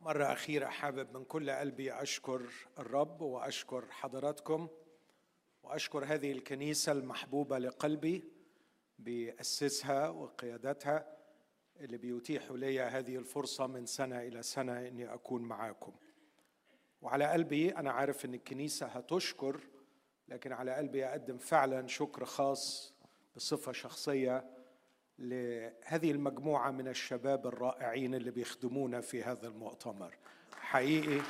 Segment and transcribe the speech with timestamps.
[0.00, 2.42] مرة أخيرة حابب من كل قلبي أشكر
[2.78, 4.68] الرب وأشكر حضراتكم
[5.62, 8.24] وأشكر هذه الكنيسة المحبوبة لقلبي
[8.98, 11.16] بأسسها وقيادتها
[11.80, 15.92] اللي بيتيحوا لي هذه الفرصة من سنة إلى سنة إني أكون معاكم.
[17.02, 19.60] وعلى قلبي أنا عارف إن الكنيسة هتشكر
[20.28, 22.94] لكن على قلبي أقدم فعلا شكر خاص
[23.36, 24.57] بصفة شخصية
[25.18, 30.14] لهذه المجموعة من الشباب الرائعين اللي بيخدمونا في هذا المؤتمر.
[30.52, 31.20] حقيقي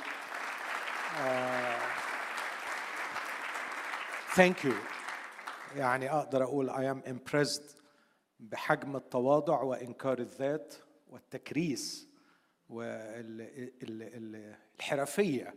[4.35, 4.73] ثانك uh, يو
[5.75, 7.79] يعني أقدر أقول I am impressed
[8.39, 10.75] بحجم التواضع وإنكار الذات
[11.07, 12.09] والتكريس
[14.79, 15.55] والحرفية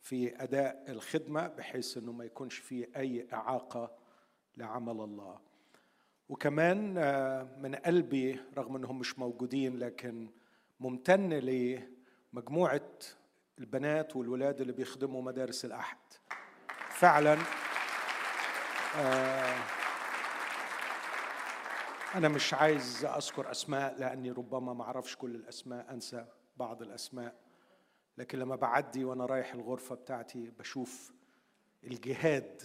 [0.00, 3.90] في أداء الخدمة بحيث أنه ما يكونش فيه أي إعاقة
[4.56, 5.51] لعمل الله.
[6.32, 10.30] وكمان آه، من قلبي رغم إنهم مش موجودين لكن
[10.80, 12.90] ممتن لمجموعة
[13.58, 15.96] البنات والولاد اللي بيخدموا مدارس الأحد.
[16.90, 17.38] فعلا
[18.98, 19.56] آه،
[22.14, 27.34] أنا مش عايز أذكر أسماء لأني ربما ما أعرفش كل الأسماء أنسى بعض الأسماء.
[28.18, 31.12] لكن لما بعدي وأنا رايح الغرفة بتاعتي بشوف
[31.84, 32.62] الجهاد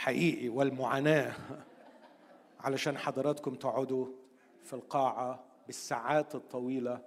[0.00, 1.34] حقيقي والمعاناة.
[2.64, 4.06] علشان حضراتكم تقعدوا
[4.64, 7.04] في القاعة بالساعات الطويلة.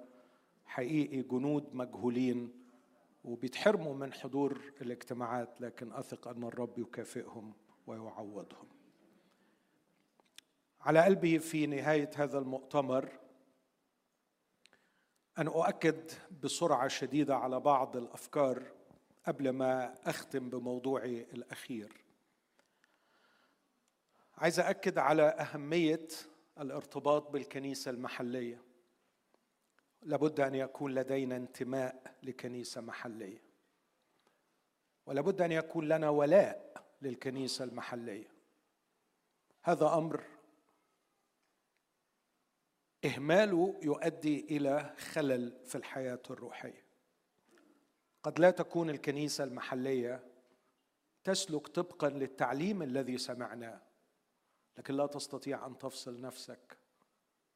[0.66, 2.54] حقيقي جنود مجهولين
[3.24, 7.54] وبيتحرموا من حضور الاجتماعات لكن أثق أن الرب يكافئهم
[7.88, 8.68] ويعوضهم.
[10.82, 13.10] على قلبي في نهاية هذا المؤتمر
[15.38, 16.12] أن أؤكد
[16.44, 18.64] بسرعة شديدة على بعض الأفكار
[19.28, 22.03] قبل ما أختم بموضوعي الأخير.
[24.38, 26.08] عايز أكد على أهمية
[26.60, 28.62] الارتباط بالكنيسة المحلية.
[30.02, 33.44] لابد أن يكون لدينا انتماء لكنيسة محلية.
[35.06, 38.28] ولابد أن يكون لنا ولاء للكنيسة المحلية.
[39.64, 40.24] هذا أمر
[43.06, 46.84] إهماله يؤدي إلى خلل في الحياة الروحية.
[48.24, 50.24] قد لا تكون الكنيسة المحلية
[51.24, 53.82] تسلك طبقا للتعليم الذي سمعناه.
[54.78, 56.78] لكن لا تستطيع أن تفصل نفسك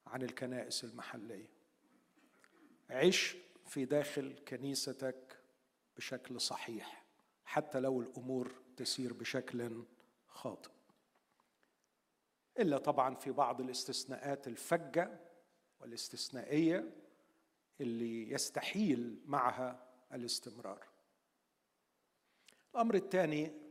[0.07, 1.49] عن الكنائس المحلية.
[2.89, 5.39] عش في داخل كنيستك
[5.97, 7.05] بشكل صحيح
[7.45, 9.83] حتى لو الأمور تسير بشكل
[10.27, 10.71] خاطئ.
[12.59, 15.19] إلا طبعا في بعض الاستثناءات الفجة
[15.79, 16.91] والاستثنائية
[17.81, 20.87] اللي يستحيل معها الاستمرار.
[22.75, 23.66] الأمر الثاني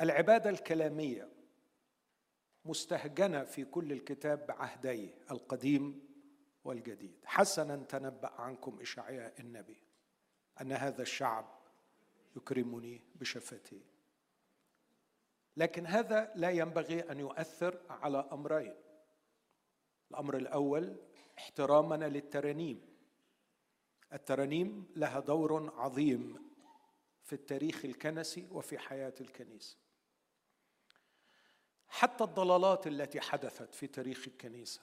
[0.00, 1.28] العبادة الكلامية
[2.64, 6.08] مستهجنة في كل الكتاب بعهديه القديم
[6.64, 7.20] والجديد.
[7.24, 9.82] حسنا تنبأ عنكم إشعياء النبي
[10.60, 11.58] أن هذا الشعب
[12.36, 13.98] يكرمني بشفتيه
[15.56, 18.74] لكن هذا لا ينبغي أن يؤثر على أمرين.
[20.10, 20.96] الأمر الأول
[21.38, 22.80] احترامنا للترانيم.
[24.12, 26.48] الترانيم لها دور عظيم
[27.22, 29.76] في التاريخ الكنسي وفي حياة الكنيسة.
[31.88, 34.80] حتى الضلالات التي حدثت في تاريخ الكنيسة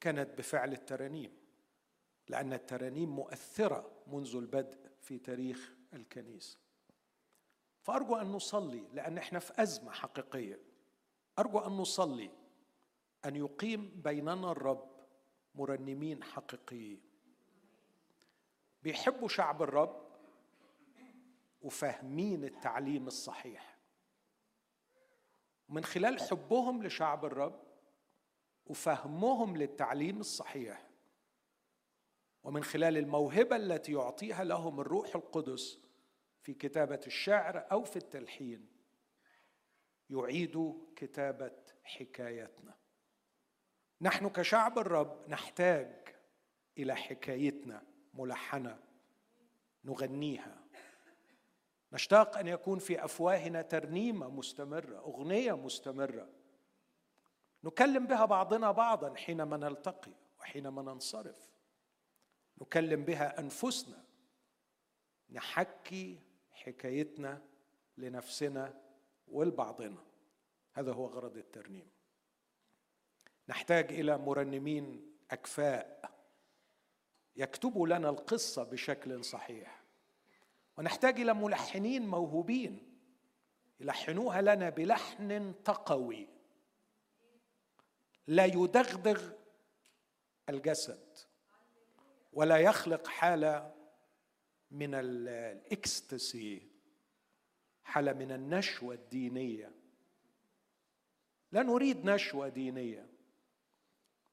[0.00, 1.32] كانت بفعل الترانيم
[2.28, 6.58] لأن الترانيم مؤثرة منذ البدء في تاريخ الكنيسة.
[7.82, 10.60] فأرجو أن نصلي لأن إحنا في أزمة حقيقية.
[11.38, 12.30] أرجو أن نصلي
[13.24, 14.90] أن يقيم بيننا الرب
[15.54, 17.00] مرنمين حقيقيين.
[18.82, 20.06] بيحبوا شعب الرب
[21.62, 23.75] وفاهمين التعليم الصحيح.
[25.68, 27.62] من خلال حبهم لشعب الرب
[28.66, 30.86] وفهمهم للتعليم الصحيح.
[32.42, 35.80] ومن خلال الموهبة التي يعطيها لهم الروح القدس
[36.42, 38.66] في كتابة الشعر أو في التلحين
[40.10, 42.74] يعيدوا كتابة حكايتنا.
[44.00, 46.08] نحن كشعب الرب نحتاج
[46.78, 47.82] إلى حكايتنا
[48.14, 48.78] ملحنة
[49.84, 50.65] نغنيها.
[51.92, 56.28] نشتاق أن يكون في أفواهنا ترنيمة مستمرة أغنية مستمرة.
[57.64, 61.50] نكلم بها بعضنا بعضا حينما نلتقي وحينما ننصرف.
[62.60, 64.04] نكلم بها أنفسنا.
[65.30, 67.42] نحكي حكايتنا
[67.96, 68.82] لنفسنا
[69.28, 70.04] ولبعضنا.
[70.72, 71.90] هذا هو غرض الترنيم.
[73.48, 76.10] نحتاج إلى مرنمين أكفاء
[77.36, 79.75] يكتبوا لنا القصة بشكل صحيح.
[80.76, 82.98] ونحتاج إلى ملحنين موهوبين
[83.80, 86.28] يلحنوها لنا بلحن تقوي.
[88.26, 89.32] لا يدغدغ
[90.48, 91.18] الجسد
[92.32, 93.74] ولا يخلق حالة
[94.70, 96.70] من الإكستسي
[97.84, 99.72] حالة من النشوة الدينية.
[101.52, 103.06] لا نريد نشوة دينية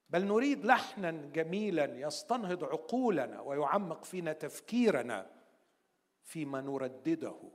[0.09, 5.42] بل نريد لحنا جميلا يستنهض عقولنا ويعمق فينا تفكيرنا.
[6.23, 7.51] فيما نردده.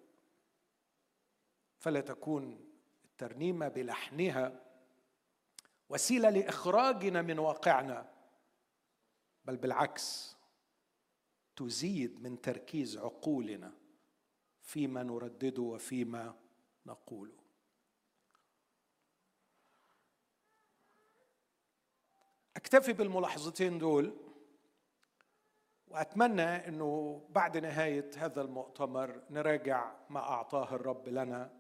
[1.79, 2.65] فلا تكون
[3.05, 4.65] الترنيمة بلحنها
[5.89, 8.13] وسيلة لإخراجنا من واقعنا
[9.45, 10.37] بل بالعكس
[11.57, 13.73] تزيد من تركيز عقولنا
[14.63, 16.35] فيما نردده وفيما
[16.87, 17.39] نقوله.
[22.57, 24.28] أكتفي بالملاحظتين دول
[25.91, 31.51] وأتمنى إنه بعد نهاية هذا المؤتمر نراجع ما أعطاه الرب لنا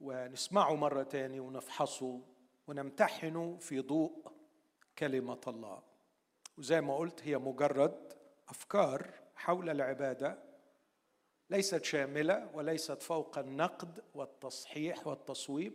[0.00, 2.20] ونسمعه مرة تاني ونفحصه
[2.66, 4.32] ونمتحنه في ضوء
[4.98, 5.82] كلمة الله.
[6.58, 8.12] وزي ما قلت هي مجرد
[8.48, 10.38] أفكار حول العبادة
[11.50, 15.72] ليست شاملة وليست فوق النقد والتصحيح والتصويب.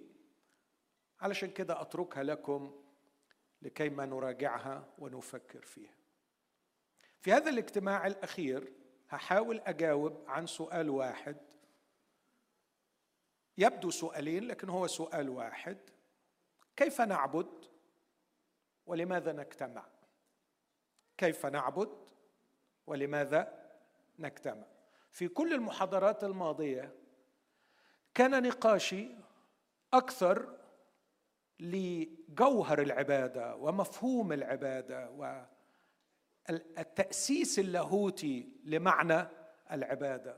[1.21, 2.83] علشان كده أتركها لكم
[3.61, 5.97] لكي ما نراجعها ونفكر فيها.
[7.21, 8.73] في هذا الاجتماع الأخير
[9.09, 11.37] هحاول أجاوب عن سؤال واحد.
[13.57, 15.77] يبدو سؤالين لكن هو سؤال واحد.
[16.75, 17.65] كيف نعبد
[18.85, 19.85] ولماذا نجتمع؟
[21.17, 22.09] كيف نعبد
[22.87, 23.69] ولماذا
[24.19, 24.65] نجتمع؟
[25.11, 26.93] في كل المحاضرات الماضية
[28.13, 29.09] كان نقاشي
[29.93, 30.57] أكثر
[31.59, 35.09] لجوهر العبادة ومفهوم العبادة
[36.49, 39.27] والتاسيس اللاهوتي لمعنى
[39.71, 40.37] العبادة.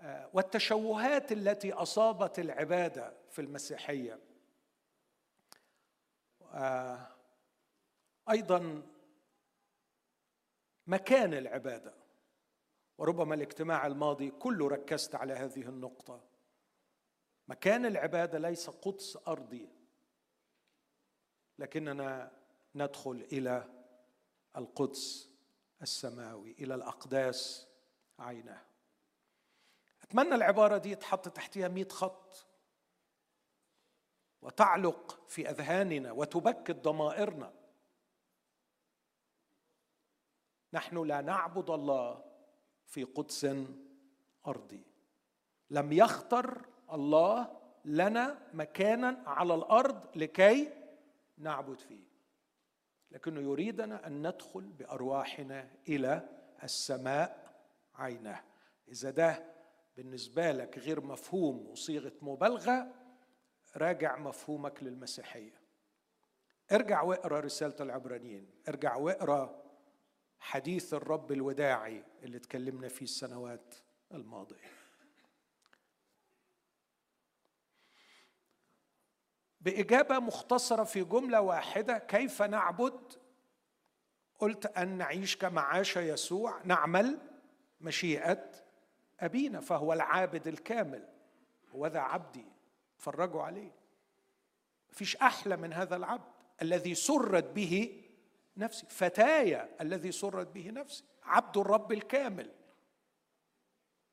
[0.00, 4.20] آه، والتشوهات التي أصابت العبادة في المسيحية.
[6.42, 7.08] آه،
[8.30, 8.82] أيضا
[10.86, 11.94] مكان العبادة.
[12.98, 16.24] وربما الاجتماع الماضي كله ركزت على هذه النقطة.
[17.48, 19.68] مكان العبادة ليس قدس أرضي.
[21.58, 22.32] لكننا
[22.74, 23.83] ندخل إلى
[24.56, 25.30] القدس
[25.82, 27.68] السماوي إلى الأقداس
[28.18, 28.64] عينه
[30.02, 32.46] أتمنى العبارة دي تحط تحتها مئة خط
[34.42, 37.52] وتعلق في أذهاننا وتبكت ضمائرنا.
[40.72, 42.24] نحن لا نعبد الله
[42.86, 43.46] في قدس
[44.46, 44.84] أرضي.
[45.70, 50.72] لم يختر الله لنا مكانا على الأرض لكي
[51.38, 52.13] نعبد فيه.
[53.14, 56.28] لكنه يريدنا أن ندخل بأرواحنا إلى
[56.62, 57.54] السماء
[57.94, 58.40] عينه
[58.88, 59.44] إذا ده
[59.96, 62.94] بالنسبة لك غير مفهوم وصيغة مبالغة
[63.76, 65.60] راجع مفهومك للمسيحية.
[66.72, 68.50] ارجع واقرأ رسالة العبرانيين.
[68.68, 69.64] ارجع واقرأ
[70.38, 73.74] حديث الرب الوداعي اللي اتكلمنا فيه السنوات
[74.12, 74.83] الماضية.
[79.64, 83.00] بإجابة مختصرة في جملة واحدة كيف نعبد؟
[84.38, 87.18] قلت أن نعيش كما عاش يسوع نعمل
[87.80, 88.50] مشيئة
[89.20, 91.08] أبينا فهو العابد الكامل
[91.74, 92.44] هو ذا عبدي
[92.96, 93.72] اتفرجوا عليه.
[94.90, 96.32] مفيش أحلى من هذا العبد
[96.62, 98.02] الذي سرت به
[98.56, 102.50] نفسي فتايا الذي سرت به نفسي عبد الرب الكامل.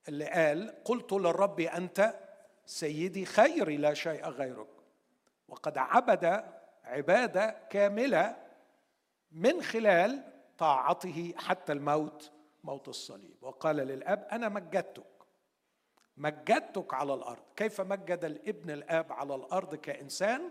[0.07, 2.19] اللي قال قلت للرب أنت
[2.65, 4.80] سيدي خيري لا شيء غيرك.
[5.51, 6.43] وقد عبد
[6.83, 8.35] عباده كامله
[9.31, 10.23] من خلال
[10.57, 12.31] طاعته حتى الموت
[12.63, 13.37] موت الصليب.
[13.41, 15.03] وقال للأب أنا مجدتك
[16.17, 17.43] مجدتك على الأرض.
[17.55, 20.41] كيف مجد الابن الآب على الأرض كإنسان؟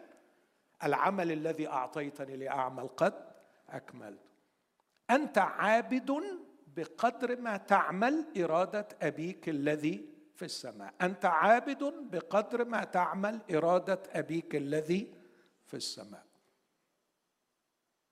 [0.85, 3.15] العمل الذي أعطيتني لأعمل قد
[3.69, 4.21] أكملت.
[5.11, 6.23] أنت عابد
[6.67, 10.09] بقدر ما تعمل إرادة أبيك الذي
[10.41, 10.95] في السماء.
[11.01, 15.15] أنت عابد بقدر ما تعمل إرادة أبيك الذي
[15.67, 16.27] في السماء.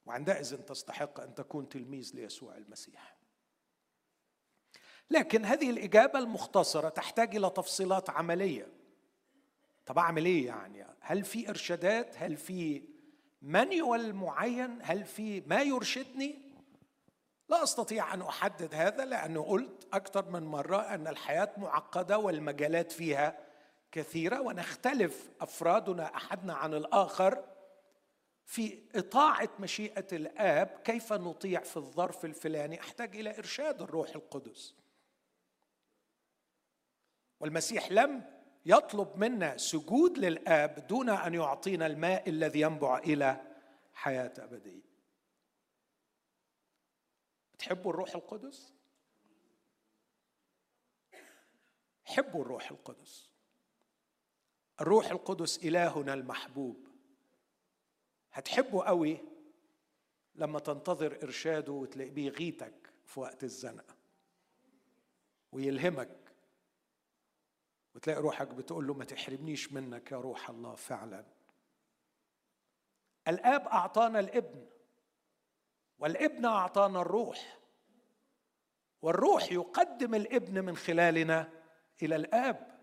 [0.07, 3.17] وعندئذ تستحق أن تكون تلميذ ليسوع المسيح.
[5.11, 8.69] لكن هذه الإجابة المختصرة تحتاج إلى تفصيلات عملية.
[9.87, 12.83] طب أعمل إيه يعني؟ هل في إرشادات؟ هل في
[13.43, 16.48] مانيوال معين هل في ما يرشدني؟
[17.49, 23.39] لا أستطيع أن أحدد هذا لأنه قلت أكثر من مرة أن الحياة معقدة والمجالات فيها
[23.93, 27.45] كثيرة ونختلف أفرادنا أحدنا عن الآخر
[28.45, 32.81] في إطاعة مشيئة الآب كيف نطيع في الظرف الفلاني.
[32.81, 34.75] أحتاج إلى إرشاد الروح القدس.
[37.41, 38.25] والمسيح لم
[38.67, 43.41] يطلب منا سجود للآب دون أن يعطينا الماء الذي ينبع إلى
[43.95, 44.88] حياة أبدية.
[47.59, 48.75] تحبوا الروح القدس؟
[52.05, 53.31] حبوا الروح القدس.
[54.81, 56.89] الروح القدس إلهنا المحبوب.
[58.33, 59.19] هتحبه قوي
[60.35, 63.97] لما تنتظر إرشاده وتلاقيه بيغيتك في وقت الزنقة
[65.53, 66.33] ويلهمك
[67.95, 71.25] وتلاقي روحك بتقول له ما تحرمنيش منك يا روح الله فعلا.
[73.29, 74.67] الآب أعطانا الابن.
[75.99, 77.59] والابن أعطانا الروح.
[79.03, 81.53] والروح يقدم الابن من خلالنا
[82.03, 82.79] إلى الآب.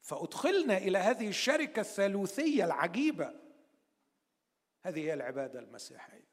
[0.00, 3.34] فأدخلنا إلى هذه الشركة الثالوثية العجيبة.
[4.82, 6.26] هذه هي العبادة المسيحية.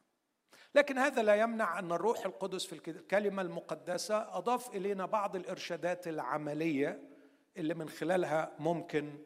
[0.76, 7.10] لكن هذا لا يمنع أن الروح القدس في الكلمة المقدسة أضاف إلينا بعض الإرشادات العملية
[7.58, 9.18] اللي من خلالها ممكن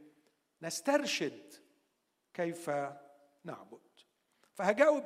[0.61, 1.53] نسترشد
[2.33, 2.69] كيف
[3.43, 3.81] نعبد.
[4.53, 5.03] فهجاوب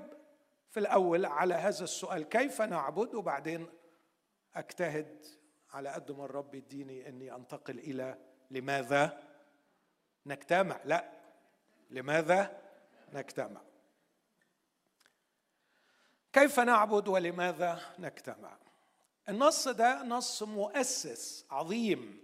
[0.72, 3.68] في الأول على هذا السؤال كيف نعبد وبعدين
[4.56, 5.26] أجتهد
[5.74, 8.18] على قد ما الرب يديني إني أنتقل إلى
[8.52, 9.24] لماذا
[10.26, 11.12] نجتمع؟ لا.
[11.90, 12.62] لماذا
[13.14, 13.62] نجتمع؟
[16.34, 18.58] كيف نعبد ولماذا نجتمع؟
[19.30, 22.24] النص ده نص مؤسس عظيم.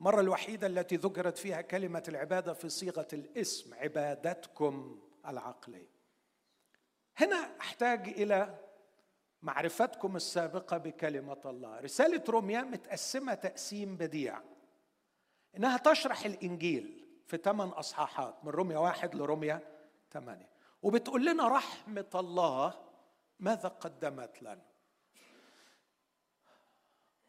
[0.00, 5.95] المرة الوحيدة التي ذكرت فيها كلمة العبادة في صيغة الاسم عبادتكم العقلية.
[7.16, 8.58] هنا أحتاج إلى
[9.42, 11.80] معرفتكم السابقة بكلمة الله.
[11.80, 14.40] رسالة روميا متقسمة تقسيم بديع
[15.56, 19.60] إنها تشرح الإنجيل في ثمان أصحاحات من روميا واحد لروميا
[20.10, 20.48] ثمانية.
[20.82, 22.74] وبتقول لنا رحمة الله
[23.40, 24.66] ماذا قدمت لنا.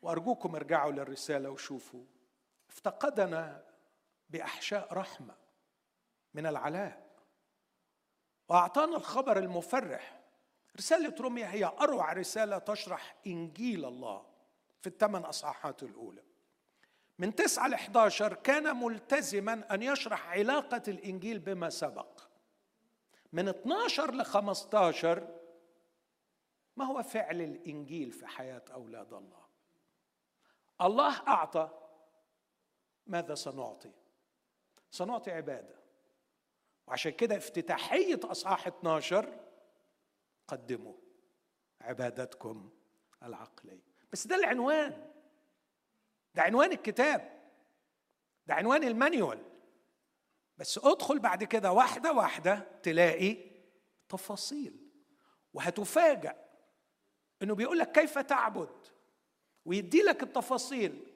[0.02, 2.04] وأرجوكم ارجعوا للرسالة وشوفوا.
[2.70, 3.64] افتقدنا
[4.30, 5.36] بأحشاء رحمة
[6.34, 7.07] من العلاء.
[8.50, 10.20] وأعطانا الخبر المفرح.
[10.78, 14.26] رسالة روميا هي أروع رسالة تشرح إنجيل الله
[14.82, 16.24] في الثمان أصحاحات الأولى.
[17.20, 22.22] من 9 ل 11 كان ملتزما أن يشرح علاقة الإنجيل بما سبق.
[23.34, 25.38] من 12 ل 15
[26.78, 29.46] ما هو فعل الإنجيل في حياة أولاد الله؟
[30.82, 31.70] الله أعطى
[33.08, 33.92] ماذا سنعطي؟
[34.92, 35.76] سنعطي عبادة.
[36.88, 39.40] وعشان كده افتتاحية أصحاح 12
[40.48, 40.94] قدموا
[41.82, 42.70] عبادتكم
[43.24, 43.84] العقلية.
[44.12, 45.12] بس ده العنوان.
[46.36, 47.50] ده عنوان الكتاب.
[48.48, 49.44] ده عنوان المانيوال.
[50.58, 53.38] بس ادخل بعد كده واحدة واحدة تلاقي
[54.10, 54.90] تفاصيل.
[55.54, 56.46] وهتفاجأ
[57.44, 58.88] إنه بيقول لك كيف تعبد؟
[59.66, 61.14] ويدي لك التفاصيل.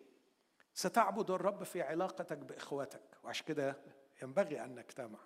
[0.73, 3.77] ستعبد الرب في علاقتك باخوتك وعشان كده
[4.23, 5.19] ينبغي أن نجتمع.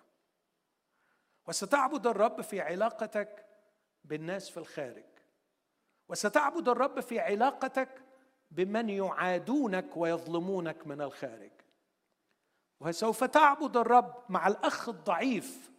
[1.46, 3.46] وستعبد الرب في علاقتك
[4.04, 5.04] بالناس في الخارج.
[6.08, 8.02] وستعبد الرب في علاقتك
[8.50, 11.50] بمن يعادونك ويظلمونك من الخارج.
[12.80, 15.70] وسوف تعبد الرب مع الأخ الضعيف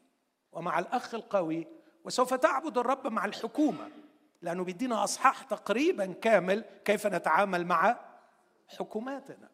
[0.52, 1.68] ومع الأخ القوي.
[2.04, 3.90] وسوف تعبد الرب مع الحكومة
[4.42, 8.00] لأنه بيدينا أصحاح تقريبا كامل كيف نتعامل مع
[8.68, 9.50] حكوماتنا.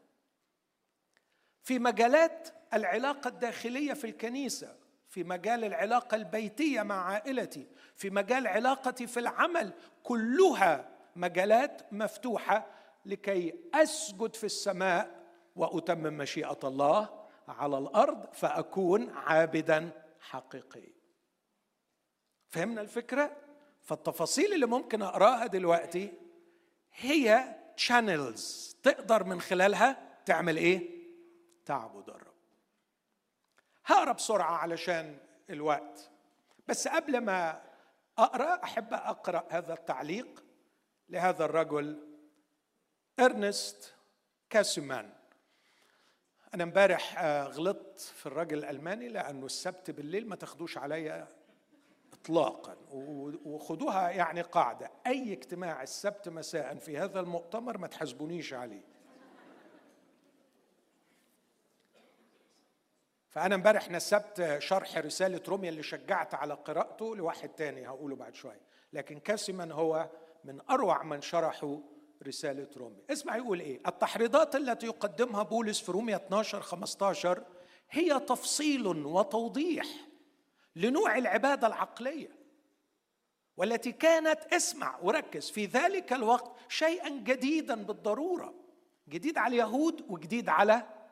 [1.64, 4.83] في مجالات العلاقة الداخلية في الكنيسة
[5.14, 12.68] في مجال العلاقة البيتية مع عائلتي في مجال علاقتي في العمل كلها مجالات مفتوحة
[13.06, 15.24] لكي أسجد في السماء
[15.56, 17.10] وأتمم مشيئة الله
[17.48, 19.90] على الأرض فأكون عابدا
[20.20, 20.94] حقيقيا.
[22.50, 23.38] فهمنا الفكرة؟
[23.82, 26.14] فالتفاصيل اللي ممكن أقراها دلوقتي
[26.94, 27.56] هي
[27.88, 28.42] channels.
[28.84, 30.90] تقدر من خلالها تعمل إيه؟
[31.66, 32.33] تعبد الرب.
[33.86, 35.18] هقرا بسرعة علشان
[35.50, 36.10] الوقت.
[36.68, 37.62] بس قبل ما
[38.18, 40.44] أقرأ أحب أقرأ هذا التعليق
[41.10, 42.08] لهذا الرجل
[43.20, 43.94] إرنست
[44.50, 45.10] كاسمان
[46.54, 51.28] أنا امبارح آه، غلطت في الراجل الألماني لأنه السبت بالليل ما تاخدوش عليا
[52.14, 52.78] اطلاقا.
[53.46, 54.92] وخدوها يعني قاعدة.
[55.08, 58.93] أي اجتماع السبت مساء في هذا المؤتمر ما تحاسبونيش عليه.
[63.34, 68.62] فأنا امبارح نسبت شرح رسالة روميا اللي شجعت على قراءته لواحد تاني هقوله بعد شوية.
[68.94, 70.10] لكن كاسمان هو
[70.44, 71.78] من أروع من شرحوا
[72.28, 73.04] رسالة روميا.
[73.12, 77.44] اسمع يقول إيه؟ التحريضات التي يقدمها بولس في روميا 12 15
[77.90, 79.86] هي تفصيل وتوضيح
[80.76, 82.30] لنوع العبادة العقلية
[83.58, 88.54] والتي كانت اسمع وركز في ذلك الوقت شيئا جديدا بالضرورة.
[89.10, 91.03] جديد على اليهود وجديد على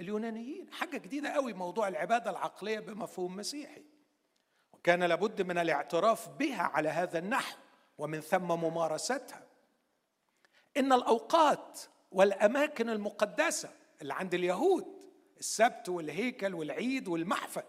[0.00, 0.72] اليونانيين.
[0.72, 3.84] حاجة جديدة قوي موضوع العبادة العقلية بمفهوم مسيحي.
[4.72, 7.58] وكان لابد من الاعتراف بها على هذا النحو
[7.98, 9.46] ومن ثم ممارستها.
[10.76, 11.80] إن الأوقات
[12.12, 13.70] والأماكن المقدسة
[14.02, 14.86] اللي عند اليهود
[15.38, 17.62] السبت والهيكل والعيد والمحفل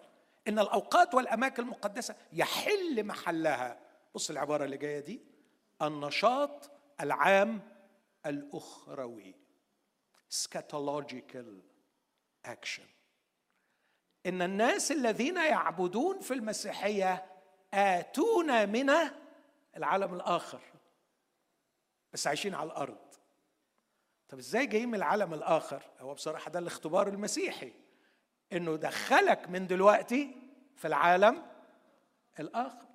[0.48, 3.80] إن الأوقات والأماكن المقدسة يحل محلها.
[4.16, 5.22] بص العبارة اللي جاية دي.
[5.82, 6.72] النشاط
[7.02, 7.62] العام
[8.26, 9.36] الأخروي.
[10.30, 11.71] Scatological
[12.48, 12.88] action.
[14.26, 17.26] إن الناس الذين يعبدون في المسيحية
[17.74, 18.92] آتون من
[19.78, 20.62] العالم الآخر
[22.14, 22.98] بس عايشين على الأرض.
[24.30, 27.74] طب إزاي جايين من العالم الآخر؟ هو بصراحة ده الاختبار المسيحي
[28.54, 30.36] إنه دخلك من دلوقتي
[30.76, 31.46] في العالم
[32.40, 32.88] الآخر.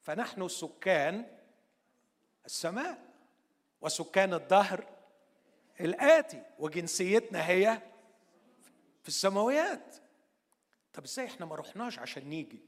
[0.00, 1.38] فنحن سكان
[2.46, 2.98] السماء
[3.80, 4.86] وسكان الدهر
[5.80, 7.82] الآتي وجنسيتنا هي
[9.04, 9.96] في السماويات.
[10.92, 12.62] طب إزاي إحنا ما رحناش عشان نيجي؟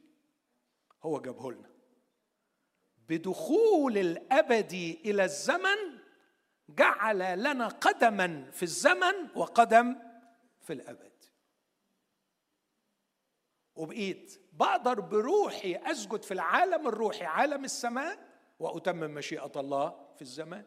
[1.02, 1.70] هو جابه لنا.
[3.08, 5.98] بدخول الابدي إلى الزمن
[6.68, 9.96] جعل لنا قدما في الزمن وقدم
[10.60, 11.24] في الأبد.
[13.74, 18.28] وبقيت بقدر بروحي أسجد في العالم الروحي عالم السماء
[18.58, 20.64] وأتمم مشيئة الله في الزمان.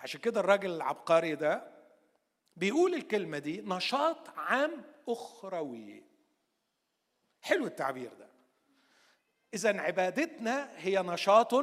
[0.00, 1.79] عشان كده الراجل العبقري ده
[2.60, 6.02] بيقول الكلمة دي نشاط عام أخروي.
[7.42, 8.28] حلو التعبير ده.
[9.54, 11.54] اذا عبادتنا هي نشاط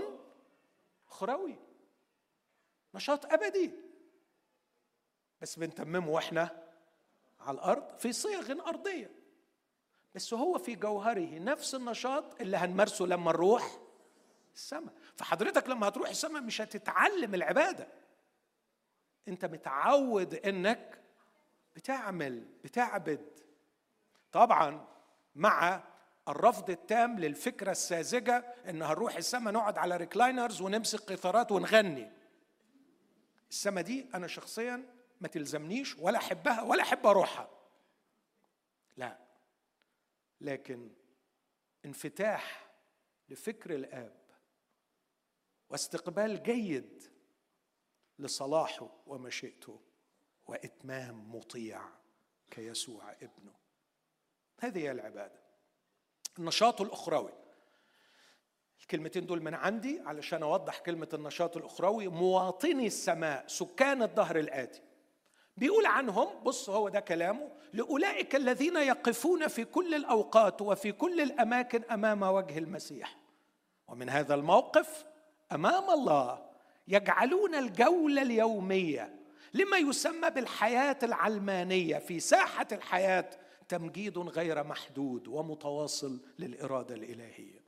[1.08, 1.56] أخروي.
[2.96, 3.72] نشاط أبدي.
[5.42, 6.64] بس بنتممه وإحنا
[7.40, 9.12] على الأرض في صيغ أرضية.
[10.16, 13.78] بس هو في جوهره نفس النشاط اللي هنمارسه لما نروح
[14.56, 14.94] السماء.
[15.16, 17.88] فحضرتك لما هتروح السماء مش هتتعلم العبادة.
[19.28, 21.02] انت متعود انك
[21.76, 23.40] بتعمل بتعبد.
[24.32, 24.88] طبعا
[25.36, 25.84] مع
[26.28, 32.12] الرفض التام للفكرة الساذجة إن هنروح السماء نقعد على ريكلاينرز ونمسك قيثارات ونغني.
[33.50, 37.50] السماء دي أنا شخصيا ما تلزمنيش ولا أحبها ولا أحب أروحها.
[38.98, 39.18] لا.
[40.42, 40.90] لكن
[41.86, 42.68] انفتاح
[43.30, 44.18] لفكر الآب
[45.70, 47.17] واستقبال جيد
[48.20, 49.80] لصلاحه ومشيئته
[50.48, 51.82] وإتمام مطيع
[52.52, 53.54] كيسوع ابنه.
[54.60, 55.42] هذه هي العبادة.
[56.40, 57.34] النشاط الأخروي.
[58.82, 62.08] الكلمتين دول من عندي علشان أوضح كلمة النشاط الأخروي.
[62.08, 64.82] مواطني السماء سكان الظهر الآتي.
[65.58, 71.84] بيقول عنهم بص هو ده كلامه لأولئك الذين يقفون في كل الأوقات وفي كل الأماكن
[71.84, 73.18] أمام وجه المسيح.
[73.88, 75.06] ومن هذا الموقف
[75.52, 76.47] أمام الله
[76.88, 79.20] يجعلون الجوله اليومية
[79.54, 83.30] لما يسمى بالحياة العلمانية في ساحة الحياة
[83.70, 87.64] تمجيد غير محدود ومتواصل للإرادة الإلهية.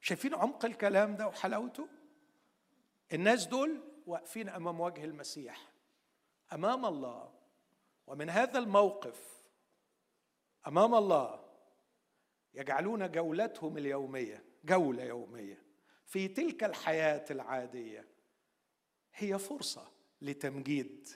[0.00, 1.88] شايفين عمق الكلام ده وحلاوته؟
[3.12, 5.72] الناس دول واقفين أمام وجه المسيح
[6.52, 7.32] أمام الله.
[8.06, 9.44] ومن هذا الموقف
[10.66, 11.44] أمام الله
[12.54, 15.71] يجعلون جولتهم اليومية جولة يومية.
[16.12, 18.08] في تلك الحياة العادية
[19.14, 21.08] هي فرصة لتمجيد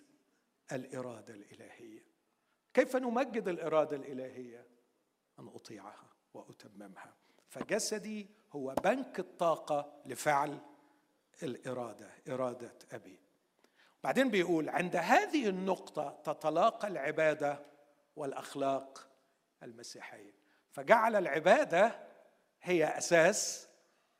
[0.72, 2.06] الإرادة الإلهية.
[2.74, 4.66] كيف نمجد الإرادة الإلهية؟
[5.38, 7.14] أن أطيعها وأتممها.
[7.48, 10.58] فجسدي هو بنك الطاقة لفعل
[11.42, 13.20] الإرادة إرادة أبي.
[14.04, 17.66] بعدين بيقول عند هذه النقطة تتلاقى العبادة
[18.16, 19.08] والأخلاق
[19.62, 20.34] المسيحية.
[20.72, 22.08] فجعل العبادة
[22.62, 23.68] هي أساس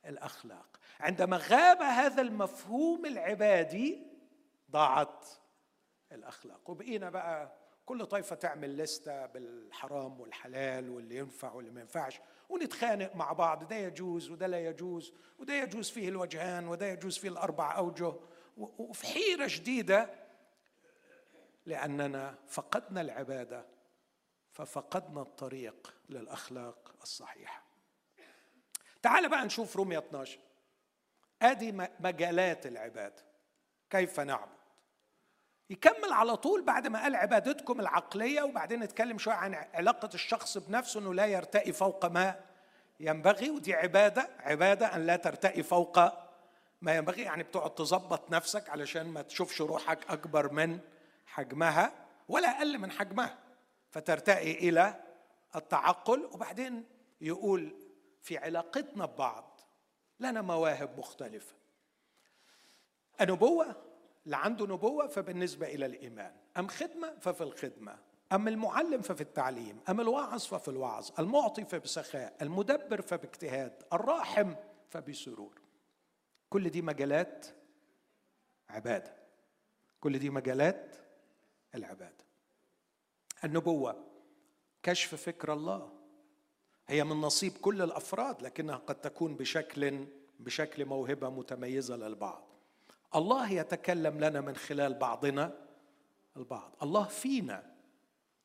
[0.07, 0.79] الأخلاق.
[0.99, 4.07] عندما غاب هذا المفهوم العبادي
[4.71, 5.25] ضاعت
[6.11, 6.69] الأخلاق.
[6.69, 7.53] وبقينا بقى
[7.85, 13.67] كل طائفة تعمل لستة بالحرام والحلال واللي ينفع واللي ما ينفعش ونتخانق مع بعض.
[13.67, 18.13] ده يجوز وده لا يجوز وده يجوز فيه الوجهان وده يجوز فيه الأربع أوجه.
[18.57, 20.09] وفي حيرة شديدة
[21.65, 23.65] لأننا فقدنا العبادة
[24.51, 27.66] ففقدنا الطريق للأخلاق الصحيحة.
[29.07, 30.39] تعال بقى نشوف رومية 12
[31.41, 33.25] أدي مجالات العبادة.
[33.89, 34.57] كيف نعبد؟
[35.69, 40.99] يكمل على طول بعد ما قال عبادتكم العقلية وبعدين نتكلم شوية عن علاقة الشخص بنفسه
[40.99, 42.39] إنه لا يرتقي فوق ما
[42.99, 43.49] ينبغي.
[43.49, 45.99] ودي عبادة عبادة أن لا ترتقي فوق
[46.81, 47.21] ما ينبغي.
[47.21, 50.79] يعني بتقعد تظبط نفسك علشان ما تشوفش روحك أكبر من
[51.25, 51.91] حجمها
[52.27, 53.37] ولا أقل من حجمها
[53.91, 55.03] فترتقي إلى
[55.55, 56.25] التعقل.
[56.25, 56.85] وبعدين
[57.21, 57.86] يقول
[58.21, 59.61] في علاقتنا ببعض
[60.19, 61.55] لنا مواهب مختلفة.
[63.21, 63.75] النبوة
[64.25, 66.35] اللي عنده نبوة فبالنسبة إلى الإيمان.
[66.57, 67.99] أم خدمة؟ ففي الخدمة.
[68.31, 69.79] أم المعلم؟ ففي التعليم.
[69.89, 71.09] أم الواعظ ففي الوعظ.
[71.19, 72.37] المعطي؟ فبسخاء.
[72.41, 73.83] المدبر؟ فباجتهاد.
[73.93, 74.55] الراحم؟
[74.89, 75.61] فبسرور.
[76.49, 77.45] كل دي مجالات
[78.69, 79.15] عبادة.
[79.99, 80.95] كل دي مجالات
[81.75, 82.25] العبادة.
[83.43, 84.07] النبوة
[84.83, 85.96] كشف فكر الله.
[86.87, 90.07] هي من نصيب كل الأفراد لكنها قد تكون بشكل
[90.39, 92.47] بشكل موهبة متميزة للبعض.
[93.15, 95.67] الله يتكلم لنا من خلال بعضنا
[96.37, 96.75] البعض.
[96.83, 97.75] الله فينا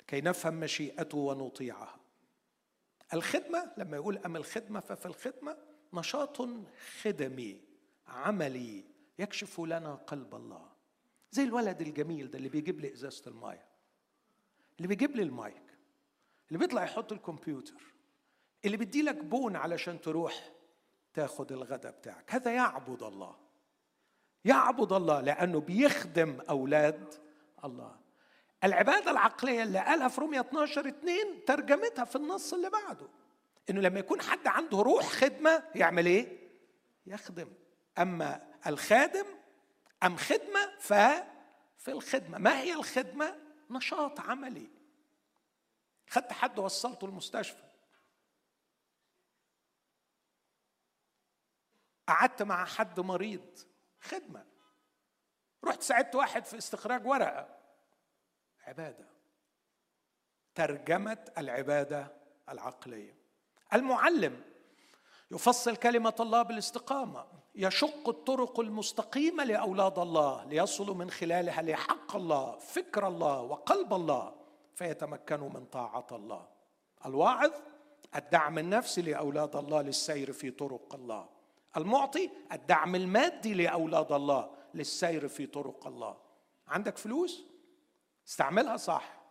[0.06, 2.00] كي نفهم مشيئته ونطيعها.
[3.14, 5.56] الخدمة لما يقول أم الخدمة ففي الخدمة
[5.94, 6.48] نشاط
[7.02, 7.60] خدمي
[8.06, 8.84] عملي
[9.18, 10.68] يكشف لنا قلب الله.
[11.30, 13.66] زي الولد الجميل ده اللي بيجيب لي إزازة المايه
[14.76, 15.62] اللي بيجيب لي المايك.
[16.48, 17.82] اللي بيطلع يحط الكمبيوتر.
[18.64, 20.50] اللي بيدي لك بون علشان تروح
[21.14, 22.34] تاخد الغداء بتاعك.
[22.34, 23.36] هذا يعبد الله.
[24.44, 27.14] يعبد الله لأنه بيخدم أولاد
[27.64, 27.96] الله.
[28.64, 33.08] العبادة العقلية اللي قالها في رومية 12 2 ترجمتها في النص اللي بعده.
[33.70, 36.38] إنه لما يكون حد عنده روح خدمة يعمل إيه؟
[37.06, 37.48] يخدم.
[37.98, 39.24] أما الخادم
[40.02, 40.92] أم خدمة ف
[41.76, 42.38] في الخدمة.
[42.38, 43.36] ما هي الخدمة?
[43.70, 44.70] نشاط عملي.
[46.08, 47.71] خدت حد وصلته المستشفى.
[52.08, 53.58] قعدت مع حد مريض.
[54.00, 54.44] خدمة.
[55.64, 57.48] رحت ساعدت واحد في استخراج ورقة.
[58.66, 59.06] عبادة.
[60.54, 62.12] ترجمة العبادة
[62.48, 63.16] العقلية.
[63.74, 64.42] المعلم
[65.30, 67.26] يفصل كلمة الله بالاستقامة.
[67.54, 74.34] يشق الطرق المستقيمة لأولاد الله ليصلوا من خلالها لحق الله فكر الله وقلب الله
[74.74, 76.48] فيتمكنوا من طاعة الله.
[77.06, 77.52] الواعظ
[78.16, 81.28] الدعم النفسي لأولاد الله للسير في طرق الله.
[81.76, 86.16] المعطي الدعم المادي لأولاد الله للسير في طرق الله.
[86.68, 87.44] عندك فلوس؟
[88.28, 89.22] استعملها صح.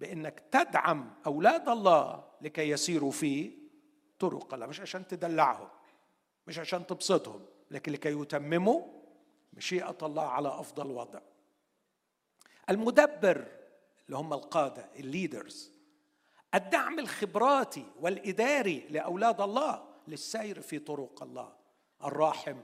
[0.00, 3.58] بإنك تدعم أولاد الله لكي يسيروا في
[4.18, 4.66] طرق الله.
[4.66, 5.68] مش عشان تدلعهم
[6.46, 8.82] مش عشان تبسطهم لكن لكي يتمموا
[9.52, 11.20] مشيئة الله على أفضل وضع.
[12.70, 13.46] المدبر
[14.06, 15.72] اللي هم القادة الليدرز
[16.54, 19.89] الدعم الخبراتي والإداري لأولاد الله.
[20.10, 21.52] للسير في طرق الله.
[22.04, 22.56] الراحم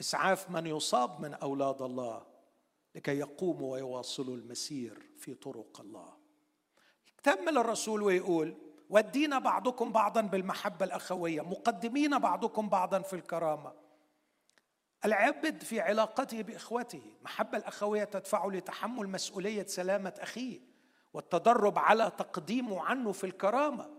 [0.00, 2.26] إسعاف من يصاب من أولاد الله
[2.94, 6.16] لكي يقوموا ويواصلوا المسير في طرق الله.
[7.22, 8.56] كمل الرسول ويقول
[8.90, 13.72] ودينا بعضكم بعضا بالمحبة الأخوية مقدمين بعضكم بعضا في الكرامة.
[15.04, 20.60] العبد في علاقته بإخوته محبة الأخوية تدفعه لتحمل مسؤولية سلامة أخيه
[21.14, 23.90] والتدرب على تقديمه عنه في الكرامة.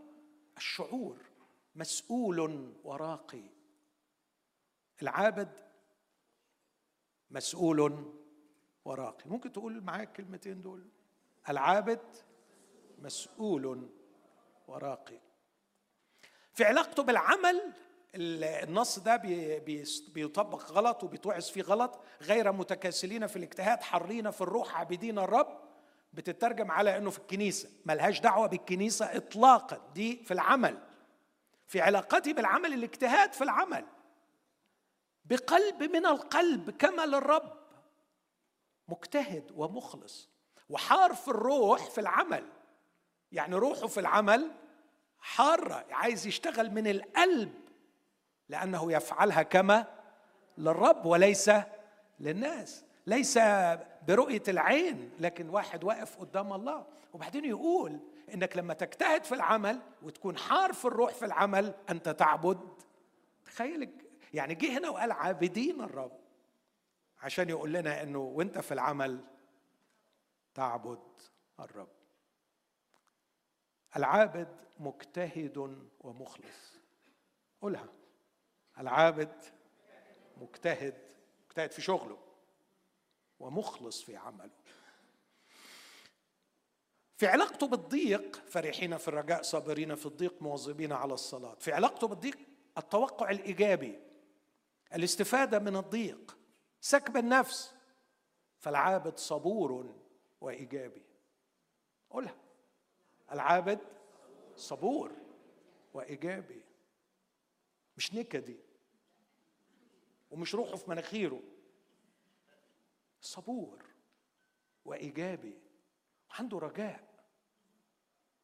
[0.57, 1.17] الشعور
[1.75, 3.43] مسؤول وراقي.
[5.01, 5.49] العابد
[7.31, 8.11] مسؤول
[8.85, 9.29] وراقي.
[9.29, 10.87] ممكن تقول معايا الكلمتين دول؟
[11.49, 12.15] العابد
[12.97, 13.89] مسؤول
[14.67, 15.19] وراقي.
[16.53, 17.73] في علاقته بالعمل
[18.15, 19.15] النص ده
[20.13, 21.99] بيطبق غلط وبيتوعظ فيه غلط.
[22.21, 25.63] غير متكاسلين في الاجتهاد حرين في الروح عابدين الرب.
[26.13, 27.69] بتترجم على إنه في الكنيسة.
[27.85, 29.91] ملهاش دعوة بالكنيسة اطلاقا.
[29.93, 30.92] دي في العمل.
[31.67, 33.85] في علاقتي بالعمل الاجتهاد في العمل.
[35.25, 37.53] بقلب من القلب كما للرب.
[38.87, 40.29] مجتهد ومخلص.
[40.69, 42.49] وحار في الروح في العمل.
[43.31, 44.51] يعني روحه في العمل
[45.19, 47.53] حارة عايز يشتغل من القلب.
[48.49, 49.85] لأنه يفعلها كما
[50.57, 51.51] للرب وليس
[52.19, 52.85] للناس.
[53.07, 53.39] ليس
[54.07, 56.85] برؤية العين لكن واحد واقف قدام الله.
[57.13, 57.99] وبعدين يقول
[58.33, 62.83] إنك لما تجتهد في العمل وتكون حار في الروح في العمل أنت تعبد.
[63.45, 63.91] تخيل
[64.33, 66.19] يعني جه هنا وقال عابدين الرب.
[67.21, 69.25] عشان يقول لنا إنه وأنت في العمل
[70.53, 71.21] تعبد
[71.59, 71.89] الرب.
[73.95, 75.57] العابد مجتهد
[75.99, 76.73] ومخلص.
[77.61, 77.89] قولها.
[78.79, 79.43] العابد
[80.37, 81.13] مجتهد
[81.47, 82.17] مجتهد في شغله
[83.39, 84.49] ومخلص في عمله.
[87.17, 91.55] في علاقته بالضيق فرحين في الرجاء صابرين في الضيق مواظبين على الصلاة.
[91.55, 92.37] في علاقته بالضيق
[92.77, 93.99] التوقع الإيجابي
[94.93, 96.37] الاستفادة من الضيق
[96.81, 97.73] سكب النفس.
[98.59, 99.95] فالعابد صبور
[100.41, 101.01] وإيجابي.
[102.09, 102.35] قولها.
[103.31, 103.79] العابد
[104.55, 105.11] صبور
[105.93, 106.61] وإيجابي.
[107.97, 108.57] مش نكدي.
[110.31, 111.41] ومش روحه في مناخيره.
[113.21, 113.85] صبور
[114.85, 115.62] وإيجابي.
[116.39, 117.13] عنده رجاء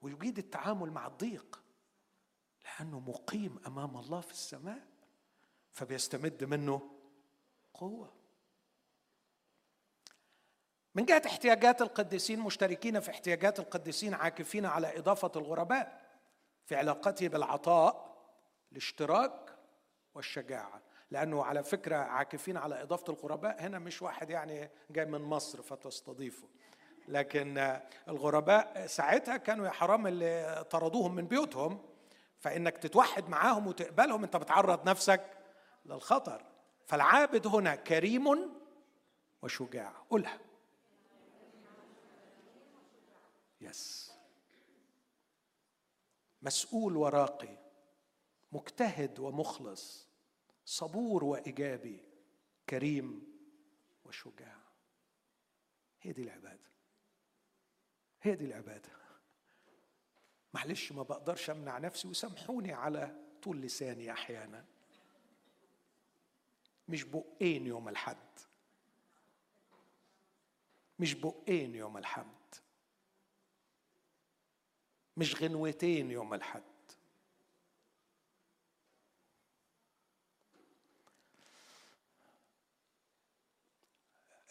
[0.01, 1.61] ويجيد التعامل مع الضيق
[2.65, 4.87] لأنه مقيم أمام الله في السماء
[5.71, 6.91] فبيستمد منه
[7.73, 8.13] قوة.
[10.95, 16.09] من جهة احتياجات القديسين مشتركين في احتياجات القديسين عاكفين على إضافة الغرباء
[16.65, 18.09] في علاقته بالعطاء
[18.71, 19.55] الاشتراك
[20.15, 20.81] والشجاعة.
[21.11, 26.47] لأنه على فكرة عاكفين على إضافة الغرباء هنا مش واحد يعني جاي من مصر فتستضيفه.
[27.09, 31.85] لكن الغرباء ساعتها كانوا يا حرام اللي طردوهم من بيوتهم
[32.39, 35.37] فإنك تتوحد معاهم وتقبلهم أنت بتعرض نفسك
[35.85, 36.45] للخطر.
[36.85, 38.53] فالعابد هنا كريم
[39.41, 39.93] وشجاع.
[40.09, 40.39] قولها.
[43.61, 44.11] يس
[46.41, 47.57] مسؤول وراقي
[48.51, 50.09] مجتهد ومخلص
[50.65, 52.03] صبور وإيجابي
[52.69, 53.27] كريم
[54.05, 54.57] وشجاع.
[56.01, 56.69] هي دي العبادة.
[58.21, 58.89] هي دي العبادة.
[60.53, 64.65] معلش ما بقدرش أمنع نفسي وسامحوني على طول لساني أحيانا.
[66.89, 68.17] مش بقين يوم الحد.
[70.99, 72.25] مش بقين يوم الحد
[75.17, 76.68] مش غنوتين يوم الحد.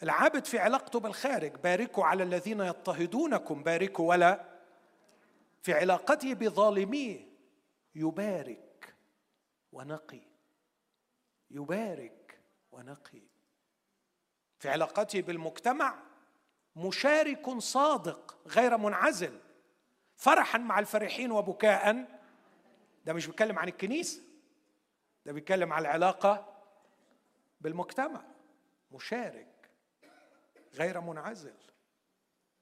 [0.03, 4.59] العابد في علاقته بالخارج باركوا على الذين يضطهدونكم باركوا ولا؟
[5.61, 7.27] في علاقته بظالميه
[7.95, 8.95] يبارك
[9.71, 10.21] ونقي
[11.51, 12.39] يبارك
[12.71, 13.21] ونقي.
[14.59, 15.95] في علاقته بالمجتمع
[16.75, 19.39] مشارك صادق غير منعزل
[20.15, 22.05] فرحا مع الفرحين وبكاء.
[23.05, 24.21] ده مش بيتكلم عن الكنيسة
[25.25, 26.57] ده بيتكلم عن العلاقة
[27.61, 28.21] بالمجتمع.
[28.91, 29.58] مشارك
[30.73, 31.55] غير منعزل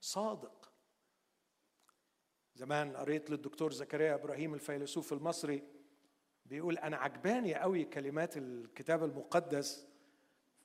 [0.00, 0.72] صادق.
[2.54, 5.62] زمان قريت للدكتور زكريا إبراهيم الفيلسوف المصري
[6.46, 9.86] بيقول أنا عجباني قوي كلمات الكتاب المقدس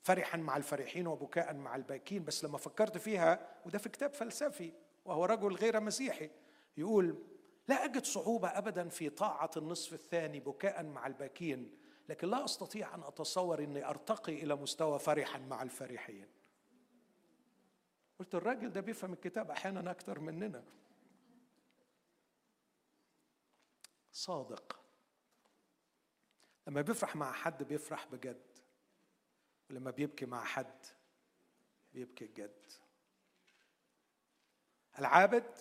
[0.02, 4.74] فرحا مع الفرحين وبكاء مع الباكين بس لما فكرت فيها وده في كتاب فلسفي
[5.06, 6.30] وهو رجل غير مسيحي
[6.78, 7.24] يقول
[7.68, 11.78] لا أجد صعوبة ابدا في طاعة النصف الثاني بكاء مع الباكين
[12.10, 16.28] لكن لا أستطيع أن أتصور إني أرتقي إلى مستوى فرحا مع الفرحين.
[18.24, 20.64] قلت الراجل ده بيفهم الكتاب أحيانا أكثر مننا.
[24.12, 24.80] صادق.
[26.68, 28.42] لما بيفرح مع حد بيفرح بجد.
[29.70, 30.86] ولما بيبكي مع حد
[31.94, 32.72] بيبكي بجد
[35.00, 35.58] العابد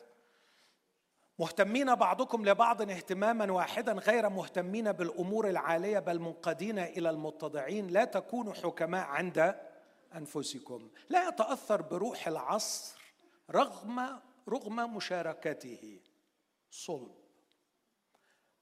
[1.38, 7.86] مهتمين بعضكم لبعض اهتماما واحدا غير مهتمين بالأمور العالية بل منقادين إلى المتضعين.
[7.86, 9.71] لا تكونوا حكماء عند
[10.16, 10.90] أنفسكم.
[11.08, 12.98] لا يتأثر بروح العصر
[13.50, 16.00] رغم رغم مشاركته.
[16.70, 17.14] صلب.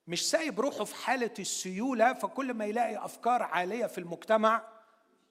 [0.07, 4.83] مش سايب روحه في حالة السيولة فكل ما يلاقي أفكار عالية في المجتمع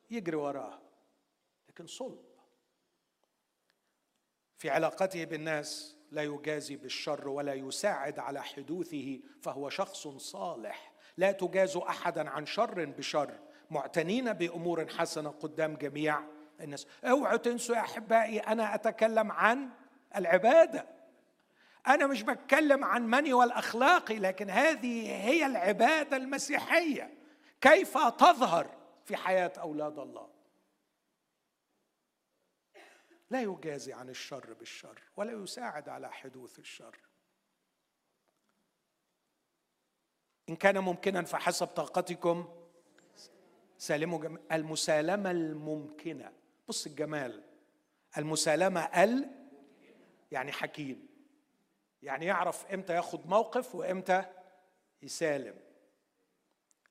[0.10, 0.82] يجري وراها
[1.70, 2.30] لكن صلب.
[4.58, 10.94] في علاقته بالناس لا يجازي بالشر ولا يساعد على حدوثه فهو شخص صالح.
[11.18, 13.40] لا تجاز أحدا عن شر بشر.
[13.70, 16.22] معتنين بأمور حسنة قدام جميع
[16.62, 16.88] الناس.
[17.04, 19.70] اوعوا تنسوا يا أحبائي أنا أتكلم عن
[20.16, 20.88] العبادة.
[21.88, 27.14] أنا مش بتكلم عن مني والاخلاقي لكن هذه هي العبادة المسيحية.
[27.62, 30.30] كيف تظهر في حياة أولاد الله؟
[33.30, 36.98] لا يجازي عن الشر بالشر ولا يساعد على حدوث الشر.
[40.50, 42.59] إن كان ممكنا فحسب طاقتكم
[43.80, 44.38] سالموا جم...
[44.52, 46.32] المسالمة الممكنة.
[46.68, 47.44] بص الجمال.
[48.18, 49.30] المسالمة ال
[50.32, 51.08] يعني حكيم.
[52.02, 54.26] يعني يعرف إمتى ياخد موقف وإمتى
[55.02, 55.56] يسالم.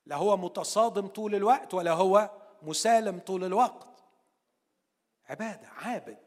[0.06, 2.30] لا هو متصادم طول الوقت ولا هو
[2.62, 4.04] مسالم طول الوقت.
[5.28, 6.18] عبادة عابد.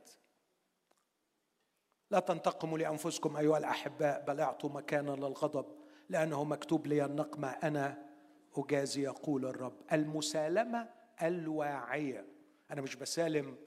[2.11, 4.25] لا تنتقموا لأنفسكم أيها الأحباء.
[4.25, 5.65] بل اعطوا مكانا للغضب.
[6.09, 8.10] لأنه مكتوب لي النقمه أنا
[8.57, 10.89] أجازي يقول الرب المسالمة
[11.21, 12.25] الواعية.
[12.71, 13.57] أنا مش بسالم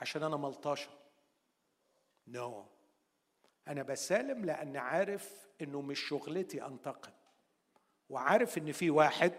[0.00, 0.90] عشان أنا ملطشة.
[2.26, 2.66] نو no.
[3.68, 7.12] أنا بسالم لأن عارف إنه مش شغلتي أنتقم.
[8.08, 9.32] وعارف إن في واحد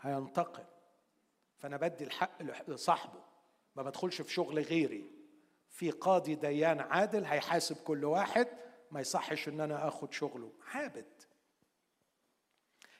[0.00, 0.64] هينتقم.
[1.58, 3.22] فأنا بدي الحق لصاحبه.
[3.76, 5.10] ما بدخلش في شغل غيري.
[5.68, 8.48] في قاضي ديان عادل هيحاسب كل واحد
[8.90, 10.52] ما يصحش إن أنا آخد شغله.
[10.74, 11.22] عابد.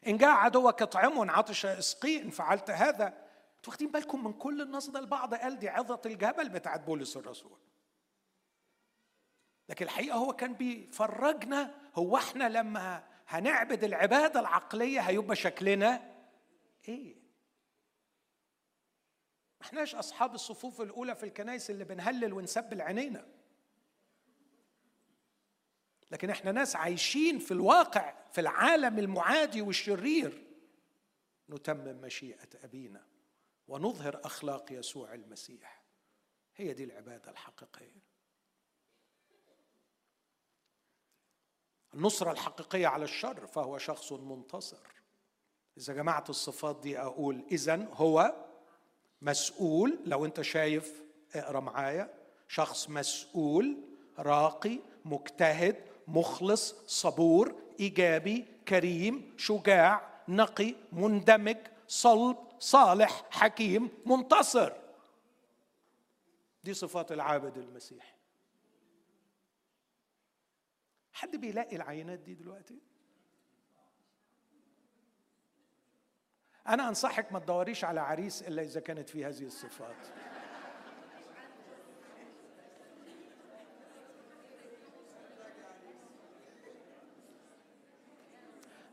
[0.06, 3.28] إن جاء عدوك اطعمه ان عطش اسقيه إن فعلت هذا.
[3.66, 7.58] واخدين بالكم من كل النص ده؟ البعض قال دي عظة الجبل بتاعت بولس الرسول.
[9.68, 16.12] لكن الحقيقة هو كان بيفرجنا هو إحنا لما هنعبد العبادة العقلية هيبقى شكلنا
[16.88, 17.14] إيه؟
[19.60, 23.26] ما إحناش أصحاب الصفوف الأولى في الكنائس اللي بنهلل ونسبل عينينا.
[26.12, 30.46] لكن إحنا ناس عايشين في الواقع في العالم المعادي والشرير.
[31.50, 33.06] نتمم مشيئة أبينا
[33.68, 35.82] ونظهر أخلاق يسوع المسيح.
[36.56, 38.02] هي دي العبادة الحقيقية.
[41.94, 44.86] النصرة الحقيقية على الشر فهو شخص منتصر.
[45.78, 48.46] إذا جمعت الصفات دي أقول اذا هو
[49.22, 51.02] مسؤول لو أنت شايف
[51.34, 52.14] اقرأ معايا.
[52.48, 53.76] شخص مسؤول
[54.18, 61.56] راقي مجتهد مخلص صبور إيجابي كريم شجاع نقي مندمج
[61.88, 64.72] صلب صالح حكيم منتصر.
[66.64, 68.14] دي صفات العابد المسيحي
[71.12, 72.78] حد بيلاقي العينات دي دلوقتي؟
[76.68, 79.96] أنا أنصحك ما تدوريش على عريس إلا إذا كانت في هذه الصفات.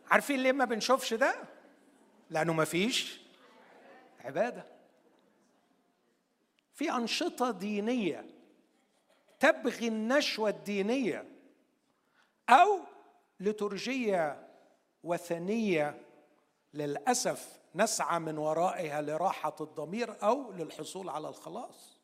[0.09, 1.35] عارفين ليه ما بنشوفش ده؟
[2.29, 3.21] لأنه ما فيش
[4.19, 4.65] عبادة.
[6.73, 8.25] في أنشطة دينية
[9.39, 11.25] تبغي النشوة الدينية
[12.49, 12.79] أو
[13.39, 14.47] لترجيه
[15.03, 16.01] وثنية
[16.73, 21.99] للأسف نسعى من ورائها لراحة الضمير أو للحصول على الخلاص.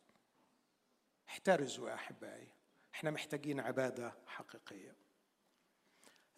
[1.30, 2.48] احترزوا يا أحبائي
[2.94, 4.96] إحنا محتاجين عبادة حقيقية.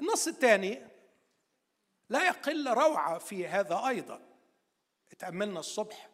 [0.02, 0.97] النص الثاني
[2.10, 4.22] لا يقل روعة في هذا أيضا.
[5.12, 6.10] اتأملنا الصبح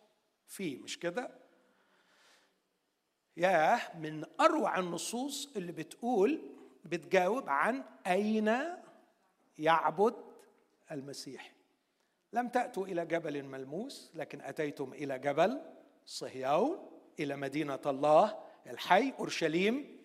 [0.47, 1.31] فيه مش كده؟
[3.37, 6.41] ياه من أروع النصوص اللي بتقول
[6.85, 8.59] بتجاوب عن أين
[9.57, 10.15] يعبد
[10.91, 11.53] المسيح.
[12.33, 15.61] لم تأتوا إلى جبل ملموس لكن أتيتم إلى جبل
[16.05, 19.97] صهيون إلى مدينة الله الحي أورشليم.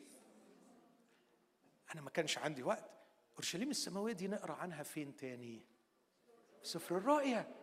[1.95, 2.91] أنا ما كانش عندي وقت.
[3.35, 5.78] أورشليم السماوية دي نقرأ عنها فين تاني؟
[6.69, 7.55] سفر الرؤيا.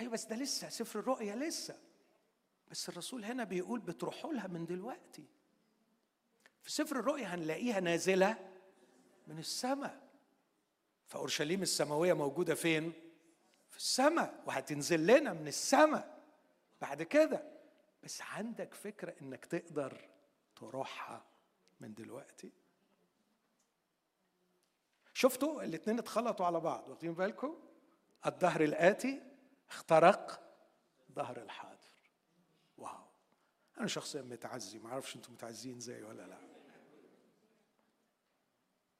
[0.00, 1.78] أيوه بس ده لسه سفر الرؤيا لسه.
[2.70, 5.24] بس الرسول هنا بيقول بتروحوا لها من دلوقتي.
[6.62, 8.50] في سفر الرؤيا هنلاقيها نازلة
[9.26, 10.08] من السماء.
[11.06, 12.92] فأورشليم السماوية موجودة فين؟
[13.70, 16.22] في السماء وهتنزل لنا من السماء.
[16.80, 17.56] بعد كده.
[18.02, 20.08] بس عندك فكرة إنك تقدر
[20.56, 21.24] تروحها
[21.80, 22.52] من دلوقتي.
[25.14, 27.65] شفتوا الاثنين اتخلطوا على بعض واخدين بالكم؟
[28.26, 29.22] الظهر الآتي
[29.68, 30.40] اخترق
[31.12, 31.76] ظهر الحاضر.
[32.78, 33.04] واو.
[33.78, 36.38] أنا شخصيا متعزي ما أعرفش أنتم متعزين زي ولا لا.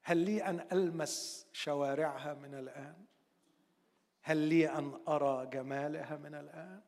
[0.01, 3.05] هل لي أن ألمس شوارعها من الآن؟
[4.21, 6.81] هل لي أن أرى جمالها من الآن؟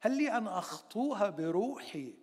[0.00, 2.14] هل لي أن أخطوها بروحي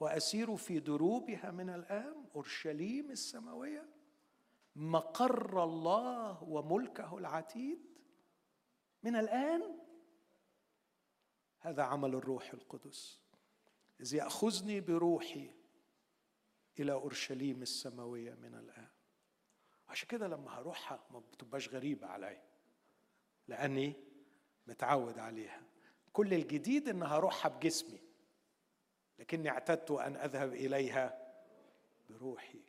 [0.00, 3.88] وأسير في دروبها من الآن؟ أورشليم السماوية.
[4.76, 7.91] مقر الله وملكه العتيد.
[9.02, 9.78] من الآن؟
[11.58, 13.20] هذا عمل الروح القدس.
[14.00, 15.54] إذ يأخذني بروحي
[16.80, 18.88] إلى أورشليم السماوية من الآن.
[19.88, 22.42] عشان كده لما هروحها ما بتبقاش غريبة عليا
[23.48, 23.94] لأني
[24.66, 25.62] متعود عليها.
[26.12, 28.02] كل الجديد إن هروحها بجسمي
[29.18, 31.32] لكني اعتدت أن أذهب إليها
[32.10, 32.60] بروحي.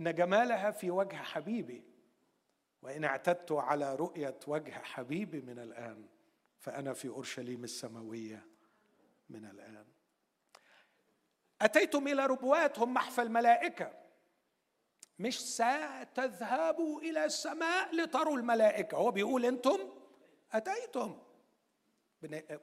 [0.00, 1.87] إن جمالها في وجه حبيبي
[2.82, 6.06] وإن اعتدت على رؤية وجه حبيبي من الآن
[6.58, 8.46] فأنا في أورشليم السماوية
[9.30, 9.86] من الآن.
[11.62, 13.92] أتيتم إلى ربوات هم محفى الملائكة.
[15.18, 18.96] مش ستذهبوا إلى السماء لتروا الملائكة.
[18.96, 19.78] هو بيقول أنتم
[20.52, 21.18] أتيتم.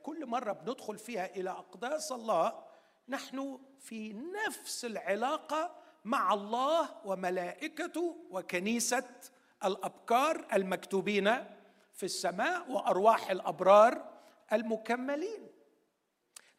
[0.04, 2.64] كل مرة بندخل فيها إلى أقداس الله
[3.10, 5.76] نحن في نفس العلاقة
[6.06, 9.10] مع الله وملائكته وكنيسة
[9.66, 11.26] الأبكار المكتوبين
[11.94, 14.20] في السماء وأرواح الأبرار
[14.54, 15.48] المكملين.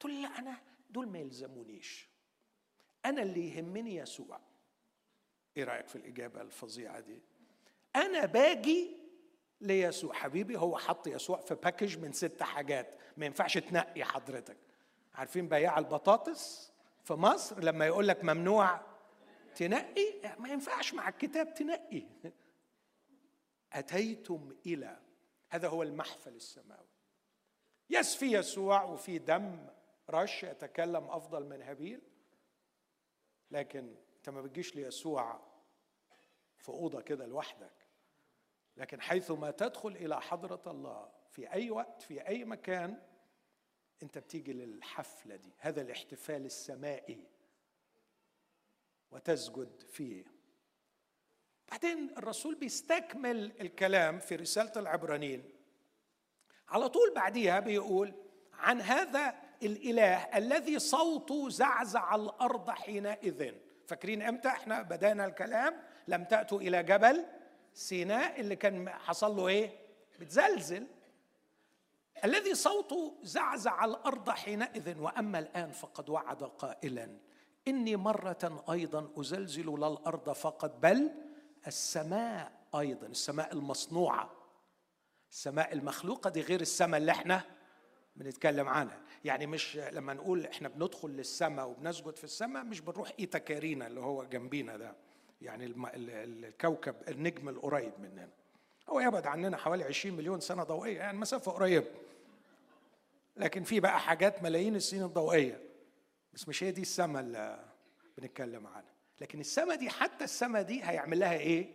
[0.00, 0.56] تقول لا أنا
[0.90, 2.08] دول ما يلزمونيش.
[3.04, 4.40] أنا اللي يهمني يسوع.
[5.56, 7.22] إيه رأيك في الإجابة الفظيعة دي؟
[7.96, 8.96] أنا باجي
[9.60, 10.14] ليسوع.
[10.14, 12.94] حبيبي هو حط يسوع في باكج من ست حاجات.
[13.16, 14.56] ما ينفعش تنقي حضرتك.
[15.14, 16.72] عارفين بياع البطاطس
[17.04, 18.80] في مصر لما يقول لك ممنوع
[19.54, 22.02] تنقي؟ ما ينفعش مع الكتاب تنقي.
[23.72, 25.00] أتيتم إلى
[25.48, 26.88] هذا هو المحفل السماوي.
[27.90, 29.66] يس في يسوع وفي دم
[30.10, 32.00] رش يتكلم أفضل من هابيل
[33.50, 35.40] لكن أنت ما بتجيش ليسوع
[36.58, 37.86] في أوضة كده لوحدك.
[38.76, 43.02] لكن حيثما تدخل إلى حضرة الله في أي وقت في أي مكان
[44.02, 45.52] أنت بتيجي للحفلة دي.
[45.58, 47.24] هذا الاحتفال السمائي
[49.10, 50.35] وتسجد فيه.
[51.70, 55.44] بعدين الرسول بيستكمل الكلام في رسالة العبرانيين.
[56.68, 58.14] على طول بعديها بيقول
[58.52, 63.52] عن هذا الإله الذي صوته زعزع الأرض حينئذ.
[63.86, 67.24] فاكرين إمتى إحنا بدأنا الكلام؟ لم تأتوا إلى جبل
[67.74, 69.70] سيناء اللي كان حصل له إيه؟
[70.20, 70.86] بتزلزل.
[72.24, 77.18] الذي صوته زعزع الأرض حينئذ وأما الآن فقد وعد قائلا
[77.68, 81.10] إني مرة أيضا أزلزل لا الأرض فقط بل
[81.66, 84.30] السماء أيضا السماء المصنوعة.
[85.30, 87.42] السماء المخلوقة دي غير السماء اللي إحنا
[88.16, 89.00] بنتكلم عنها.
[89.24, 94.00] يعني مش لما نقول إحنا بندخل للسماء وبنسجد في السماء مش بنروح ايتا كارينا اللي
[94.00, 94.94] هو جنبينا ده.
[95.40, 98.28] يعني الكوكب النجم القريب مننا
[98.88, 101.86] هو يبعد عننا حوالي 20 مليون سنة ضوئية يعني مسافة قريبة.
[103.36, 105.60] لكن في بقى حاجات ملايين السنين الضوئية.
[106.34, 107.64] بس مش هي دي السماء اللي
[108.18, 108.95] بنتكلم عنها.
[109.20, 111.72] لكن السماء دي حتى السماء دي هيعمل لها إيه؟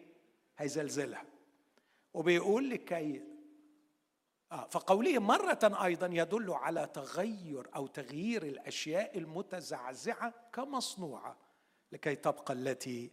[0.58, 1.26] هيزلزلها.
[2.14, 3.22] وبيقول لكي
[4.52, 11.38] آه فقوله مرة أيضا يدل على تغير أو تغيير الأشياء المتزعزعة كمصنوعة
[11.92, 13.12] لكي تبقى التي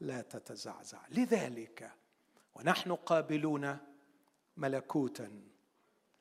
[0.00, 1.00] لا تتزعزع.
[1.10, 1.92] لذلك
[2.54, 3.76] ونحن قابلون
[4.56, 5.42] ملكوتا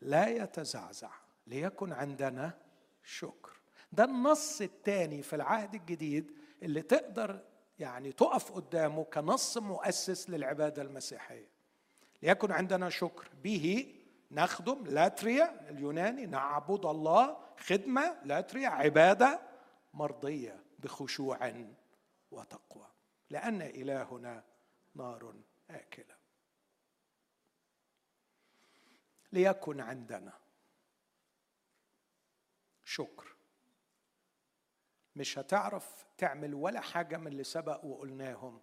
[0.01, 1.11] لا يتزعزع
[1.47, 2.57] ليكن عندنا
[3.03, 3.59] شكر.
[3.91, 7.43] ده النص الثاني في العهد الجديد اللي تقدر
[7.79, 11.49] يعني تقف قدامه كنص مؤسس للعبادة المسيحية.
[12.23, 13.29] ليكن عندنا شكر.
[13.43, 13.95] به
[14.31, 16.25] نخدم لاتريا اليوناني.
[16.25, 19.41] نعبد الله خدمة لاتريا عبادة
[19.93, 21.65] مرضية بخشوع
[22.31, 22.87] وتقوى.
[23.29, 24.43] لأن إلهنا
[24.95, 25.35] نار
[25.69, 26.17] آكلة.
[29.31, 30.33] ليكن عندنا
[32.83, 33.36] شكر.
[35.18, 38.61] مش هتعرف تعمل ولا حاجة من اللي سبق وقلناهم.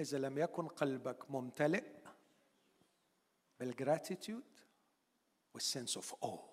[0.00, 1.84] إذا لم يكن قلبك ممتلئ
[3.60, 4.60] بالجراتيتيود
[5.54, 6.48] والسنس اوف أو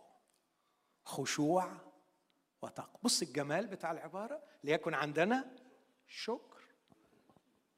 [1.05, 1.77] خشوع
[2.61, 5.55] وتقوى بص الجمال بتاع العبارة ليكن عندنا
[6.07, 6.63] شكر.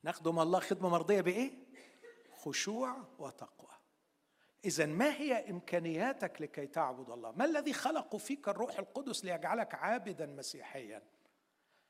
[0.03, 1.51] نخدم الله خدمة مرضية بإيه؟
[2.31, 3.80] خشوع وتقوى.
[4.65, 10.25] إذا ما هي إمكانياتك لكي تعبد الله؟ ما الذي خلق فيك الروح القدس ليجعلك عابدا
[10.25, 11.03] مسيحيا؟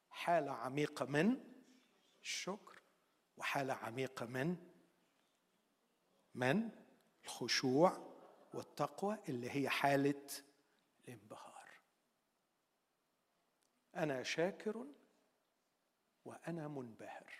[0.10, 1.38] حالة عميقة من
[2.22, 2.82] الشكر
[3.38, 4.56] وحالة عميقة من
[6.36, 6.70] من
[7.24, 8.12] الخشوع
[8.54, 10.28] والتقوى اللي هي حالة
[11.08, 11.70] الانبهار
[13.96, 14.88] أنا شاكر
[16.26, 17.34] وأنا منبهر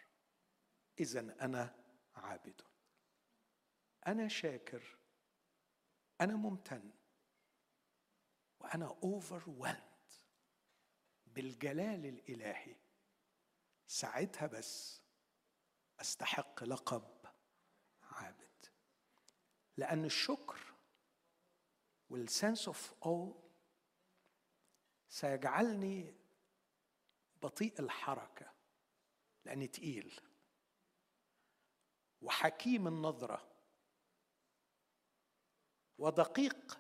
[1.00, 1.76] إذا أنا
[2.16, 2.62] عابد
[4.08, 4.98] أنا شاكر
[6.22, 6.92] أنا ممتن
[8.60, 10.14] وأنا overwhelmed
[11.26, 12.76] بالجلال الإلهي.
[13.88, 15.02] ساعتها بس
[16.02, 17.26] أستحق لقب
[18.04, 18.66] عابد.
[19.78, 20.74] لأن الشكر
[22.10, 23.50] والسنس اوف أو
[25.10, 26.16] سيجعلني
[27.44, 28.54] بطيء الحركة
[29.46, 30.20] لأني تقيل.
[32.22, 33.51] وحكيم النظرة
[36.02, 36.80] ودقيق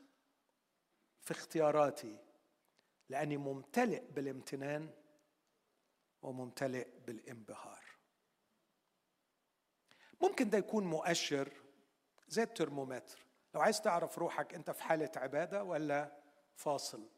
[1.21, 2.17] في اختياراتي
[3.09, 4.89] لأني ممتلئ بالامتنان
[6.21, 7.83] وممتلئ بالانبهار.
[10.21, 11.51] ممكن ده يكون مؤشر
[12.27, 13.25] زي الترمومتر.
[13.53, 16.21] لو عايز تعرف روحك أنت في حالة عبادة ولا
[16.55, 17.09] فاصل؟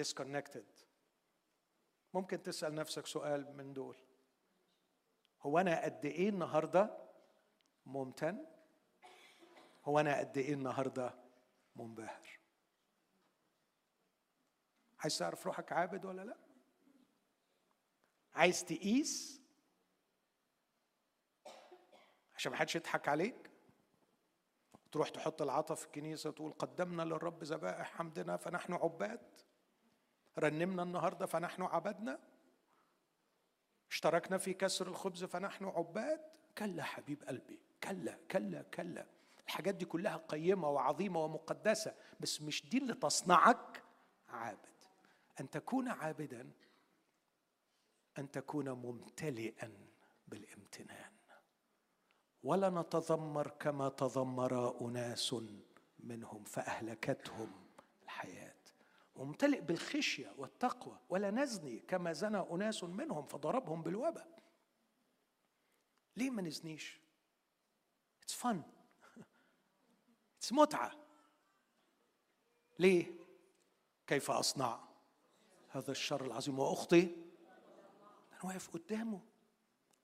[0.00, 0.84] disconnected.
[2.14, 3.96] ممكن تسأل نفسك سؤال من دول.
[5.42, 6.96] هو أنا قد إيه النهارده
[7.86, 8.46] ممتن؟
[9.84, 11.25] هو أنا قد إيه النهارده
[11.76, 12.38] منبهر.
[14.98, 16.36] عايز تعرف روحك عابد ولا لا؟
[18.34, 19.42] عايز تقيس؟
[22.34, 23.50] عشان ما حدش يضحك عليك؟
[24.92, 29.40] تروح تحط العطا في الكنيسة تقول قدمنا للرب ذبائح حمدنا فنحن عباد.
[30.38, 32.18] رنمنا النهاردة فنحن عبدنا.
[33.90, 36.20] اشتركنا في كسر الخبز فنحن عباد.
[36.58, 39.06] كلا حبيب قلبي كلا كلا كلا.
[39.46, 43.82] الحاجات دي كلها قيمة وعظيمة ومقدسة بس مش دي اللي تصنعك
[44.28, 44.58] عابد.
[45.40, 46.50] أن تكون عابدا
[48.18, 49.72] أن تكون ممتلئا
[50.28, 51.12] بالامتنان.
[52.42, 55.34] ولا نتذمر كما تذمر أناس
[55.98, 57.52] منهم فأهلكتهم
[58.02, 58.54] الحياة.
[59.14, 64.28] وممتلئ بالخشية والتقوى ولا نزني كما زنى أناس منهم فضربهم بالوباء.
[66.16, 67.00] ليه ما نزنيش؟
[68.22, 68.75] It's fun.
[70.52, 71.06] متعة.
[72.78, 73.12] ليه؟
[74.06, 74.88] كيف أصنع
[75.68, 77.02] هذا الشر العظيم؟ وأخطي.
[78.32, 79.20] أنا واقف قدامه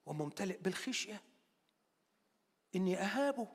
[0.07, 1.23] وممتلئ بالخشية.
[2.77, 3.49] إني أهابه.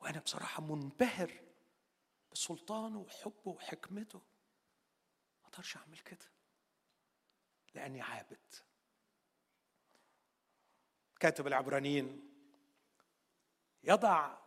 [0.00, 1.40] وأنا بصراحة منبهر
[2.32, 4.18] بسلطانه وحبه وحكمته.
[5.42, 6.26] ما أقدرش أعمل كده.
[7.74, 8.54] لأني عابد.
[11.20, 12.30] كاتب العبرانيين
[13.82, 14.38] يضع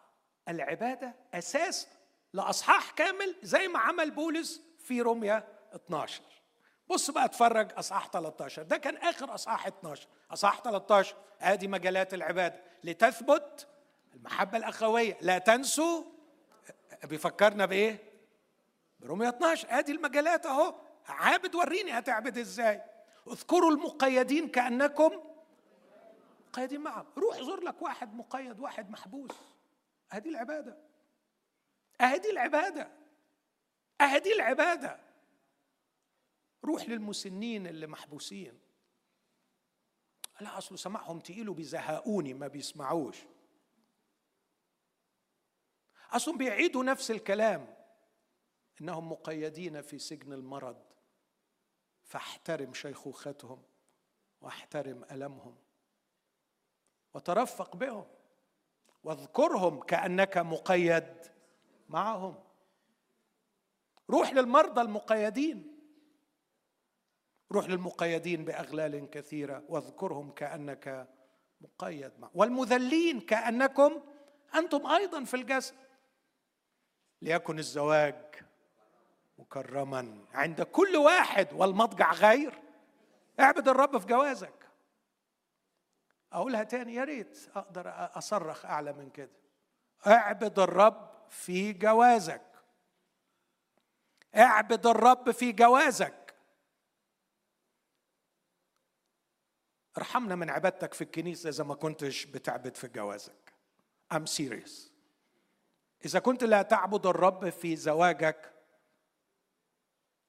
[0.49, 1.87] العبادة أساس
[2.33, 6.21] لأصحاح كامل زي ما عمل بولس في روميا 12
[6.87, 12.59] بص بقى اتفرج أصحاح 13 ده كان آخر أصحاح 12 أصحاح 13 ادي مجالات العبادة.
[12.83, 13.67] لتثبت
[14.15, 15.17] المحبة الأخوية.
[15.21, 16.03] لا تنسوا
[17.03, 17.99] بيفكرنا بإيه؟
[18.99, 20.75] برومية 12 ادي المجالات أهو.
[21.07, 22.81] عابد وريني هتعبد إزاي.
[23.27, 25.11] اذكروا المقيدين كأنكم
[26.47, 27.05] مقيدين معهم.
[27.17, 29.31] روح زور لك واحد مقيد واحد محبوس.
[30.14, 30.78] هذه العبادة.
[32.01, 32.91] أهدي العبادة.
[34.01, 34.99] أهدي العبادة.
[36.64, 38.59] روح للمسنين اللي محبوسين.
[40.41, 43.18] لا اصله سمعهم تقيل وبيزهقوني ما بيسمعوش.
[46.11, 47.76] اصلهم بيعيدوا نفس الكلام.
[48.82, 50.84] إنهم مقيدين في سجن المرض.
[52.03, 53.64] فاحترم شيخوختهم
[54.41, 55.57] واحترم ألمهم.
[57.14, 58.12] وترفق بهم.
[59.03, 61.13] واذكرهم كأنك مقيد
[61.89, 62.35] معهم.
[64.09, 65.77] روح للمرضى المقيدين.
[67.51, 69.63] روح للمقيدين بأغلال كثيرة.
[69.69, 71.07] واذكرهم كأنك
[71.61, 74.01] مقيد معه والمذلين كأنكم
[74.55, 75.75] أنتم أيضا في الجسد.
[77.21, 78.35] ليكن الزواج
[79.37, 82.61] مكرما عند كل واحد والمضجع غير.
[83.39, 84.62] اعبد الرب في جوازك.
[86.34, 87.84] أقولها تاني يا ريت أقدر
[88.17, 89.31] أصرخ أعلى من كده.
[90.07, 92.41] اعبد الرب في جوازك.
[94.36, 96.36] اعبد الرب في جوازك.
[99.97, 103.53] ارحمنا من عبادتك في الكنيسة إذا ما كنتش بتعبد في جوازك.
[104.13, 104.71] I'm serious.
[106.05, 108.53] إذا كنت لا تعبد الرب في زواجك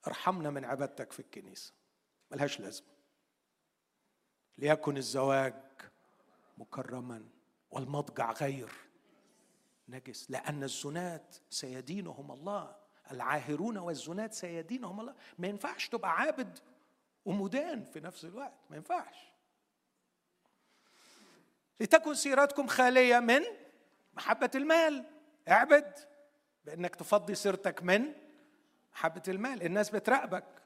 [0.06, 1.72] ارحمنا من عبادتك في الكنيسة.
[2.30, 2.94] ملهاش لازمة.
[4.58, 5.63] ليكن الزواج
[6.58, 7.28] مكرما
[7.70, 8.72] والمضجع غير.
[9.88, 10.30] نجس.
[10.30, 12.76] لأن الزنات سيدينهم الله.
[13.10, 15.14] العاهرون والزنات سيدينهم الله.
[15.38, 16.58] ما ينفعش تبقى عابد
[17.24, 18.54] ومدان في نفس الوقت.
[18.70, 19.16] ما ينفعش.
[21.80, 23.42] لتكن سيرتكم خالية من
[24.14, 25.04] محبة المال.
[25.48, 25.98] اعبد
[26.64, 28.12] بأنك تفضي سيرتك من
[28.92, 29.62] محبة المال.
[29.62, 30.62] الناس بتراقبك.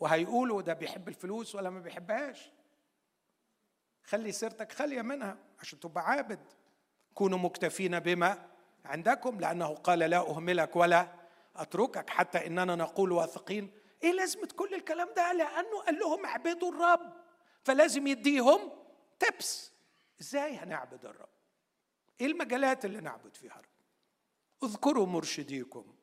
[0.00, 2.50] وهيقولوا ده بيحب الفلوس ولا ما بيحبهاش.
[4.04, 6.40] خلي سيرتك خالية منها عشان تبقى عابد.
[7.14, 8.48] كونوا مكتفين بما
[8.84, 11.14] عندكم لأنه قال لا أهملك ولا
[11.56, 13.70] أتركك حتى إننا نقول واثقين.
[14.02, 17.12] إيه لازمة كل الكلام ده؟ لأنه قال لهم اعبدوا الرب
[17.64, 18.60] فلازم يديهم
[19.18, 19.72] تبس
[20.20, 21.28] إزاي هنعبد الرب؟
[22.20, 23.64] إيه المجالات اللي نعبد فيها الرب؟
[24.64, 25.94] اذكروا مرشديكم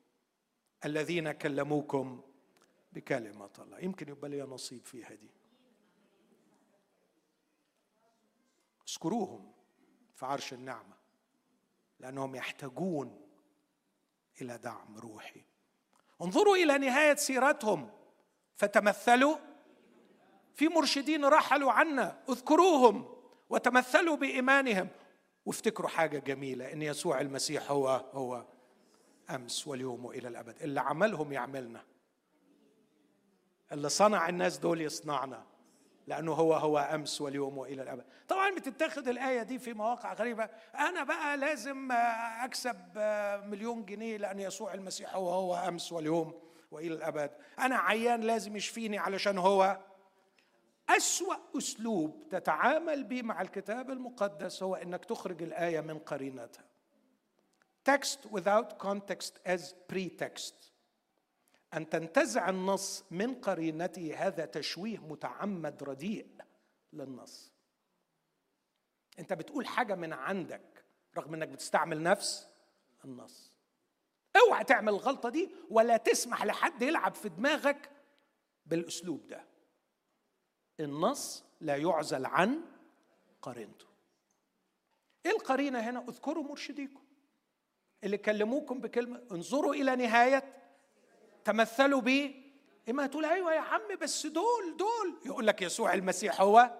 [0.84, 2.22] الذين كلموكم
[2.92, 3.78] بكلمة الله.
[3.78, 5.30] يمكن يبقى لي نصيب فيها دي
[8.90, 9.52] اذكروهم
[10.16, 10.96] في عرش النعمة
[12.00, 13.20] لأنهم يحتاجون
[14.40, 15.44] إلى دعم روحي.
[16.22, 17.90] انظروا إلى نهاية سيرتهم.
[18.56, 19.36] فتمثلوا
[20.54, 23.16] في مرشدين رحلوا عنا اذكروهم
[23.50, 24.88] وتمثلوا بإيمانهم.
[25.46, 28.46] وافتكروا حاجة جميلة إن يسوع المسيح هو هو
[29.30, 30.62] أمس واليوم والى الأبد.
[30.62, 31.84] اللي عملهم يعملنا.
[33.72, 35.49] اللي صنع الناس دول يصنعنا.
[36.10, 38.04] لأنه هو هو أمس واليوم وإلى الأبد.
[38.28, 40.44] طبعا بتتاخد الآية دي في مواقع غريبة.
[40.74, 41.88] أنا بقى لازم
[42.42, 42.76] أكسب
[43.44, 46.40] مليون جنيه لأن يسوع المسيح هو هو أمس واليوم
[46.70, 47.30] وإلى الأبد.
[47.58, 49.80] أنا عيان لازم يشفيني علشان هو.
[50.88, 56.64] أسوأ أسلوب تتعامل به مع الكتاب المقدس هو أنك تخرج الآية من قرينتها.
[57.90, 60.69] Text without context as pretext.
[61.74, 66.26] أن تنتزع النص من قرينته هذا تشويه متعمد رديء
[66.92, 67.52] للنص.
[69.18, 70.84] أنت بتقول حاجة من عندك
[71.16, 72.48] رغم أنك بتستعمل نفس
[73.04, 73.56] النص.
[74.36, 77.90] أوعى تعمل الغلطة دي ولا تسمح لحد يلعب في دماغك
[78.66, 79.44] بالأسلوب ده.
[80.80, 82.60] النص لا يعزل عن
[83.42, 83.86] قرينته.
[85.26, 87.02] إيه القرينة هنا؟ اذكروا مرشديكم
[88.04, 90.59] اللي كلموكم بكلمة انظروا إلى نهاية
[91.44, 92.34] تمثلوا بيه؟
[92.88, 95.18] إما تقول أيوه يا عم بس دول دول.
[95.26, 96.70] يقول لك يسوع المسيح هو.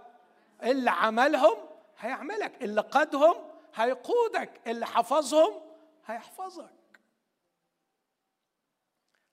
[0.63, 1.57] اللي عملهم
[1.99, 3.35] هيعملك اللي قادهم
[3.75, 5.63] هيقودك اللي حفظهم
[6.07, 6.71] هيحفظك.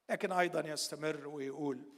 [0.09, 1.97] لكن أيضا يستمر ويقول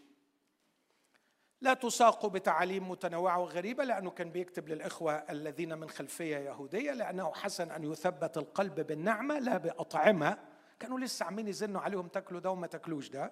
[1.61, 7.71] لا تساقوا بتعاليم متنوعة وغريبة لأنه كان بيكتب للإخوة الذين من خلفية يهودية لأنه حسن
[7.71, 10.37] أن يثبت القلب بالنعمة لا بأطعمة.
[10.79, 13.31] كانوا لسه عاملين يزنوا عليهم تاكلوا ده وما تاكلوش ده.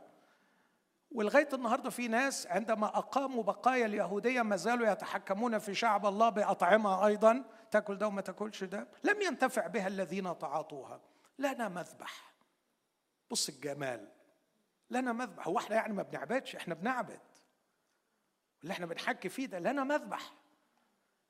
[1.12, 7.06] ولغاية النهارده في ناس عندما أقاموا بقايا اليهودية ما زالوا يتحكمون في شعب الله بأطعمة
[7.08, 8.88] أيضا تاكل ده وما تاكلش ده.
[9.04, 11.02] لم ينتفع بها الذين تعاطوها.
[11.40, 12.34] لنا مذبح.
[13.32, 14.08] بص الجمال.
[14.90, 15.48] لنا مذبح.
[15.48, 17.20] هو إحنا يعني ما بنعبدش؟ إحنا بنعبد.
[18.62, 20.34] اللي إحنا بنحكي فيه ده لنا مذبح.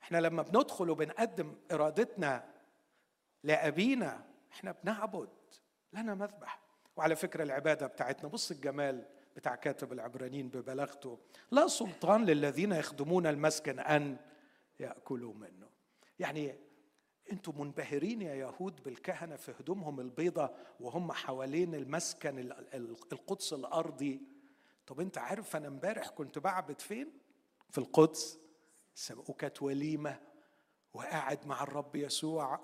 [0.02, 2.48] إحنا لما بندخل وبنقدم إرادتنا
[3.42, 5.37] لأبينا إحنا بنعبد.
[5.92, 6.60] لنا مذبح.
[6.96, 11.18] وعلى فكرة العبادة بتاعتنا بص الجمال بتاع كاتب العبرانيين ببلاغته.
[11.50, 14.16] لا سلطان للذين يخدمون المسكن أن
[14.80, 15.68] يأكلوا منه.
[16.18, 16.54] يعني
[17.32, 22.38] أنتم منبهرين يا يهود بالكهنة في هدومهم البيضة وهم حوالين المسكن
[22.74, 24.22] القدس الأرضي.
[24.86, 27.12] طب انت عارف أنا امبارح كنت بعبد فين؟
[27.70, 28.38] في القدس.
[29.28, 30.20] وكانت وليمة.
[30.94, 32.60] وقاعد مع الرب يسوع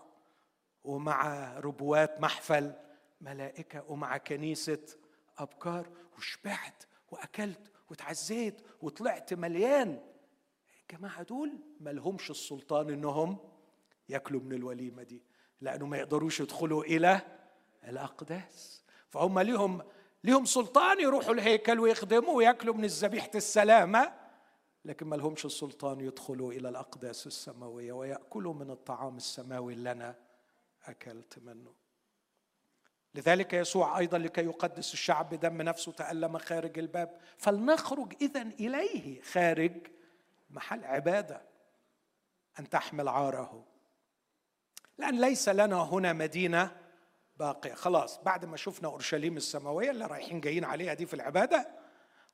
[0.85, 2.73] ومع ربوات محفل.
[3.21, 4.87] ملائكة ومع كنيسة
[5.39, 10.01] أبكار وشبعت وأكلت وتعزيت وطلعت مليان.
[10.83, 13.39] الجماعة دول ما لهمش السلطان إنهم
[14.09, 15.23] ياكلوا من الوليمة دي
[15.61, 17.21] لأنه ما يقدروش يدخلوا إلى
[17.89, 18.85] الأقداس.
[19.09, 19.83] فهم ليهم
[20.25, 24.13] ليهم سلطان يروحوا الهيكل ويخدموا وياكلوا من ذبيحه السلامة
[24.85, 30.17] لكن ما لهمش السلطان يدخلوا إلى الأقداس السماوية ويأكلوا من الطعام السماوي اللي أنا
[30.85, 31.84] أكلت منه.
[33.15, 37.19] لذلك يسوع أيضا لكي يقدس الشعب بدم نفسه تألم خارج الباب.
[37.39, 39.73] فلنخرج اذا إليه خارج
[40.51, 41.43] محل عبادة
[42.59, 43.65] أن تحمل عاره.
[44.99, 46.77] لأن ليس لنا هنا مدينة
[47.37, 47.75] باقية.
[47.75, 51.69] خلاص بعد ما شفنا أورشليم السماوية اللي رايحين جايين عليها دي في العبادة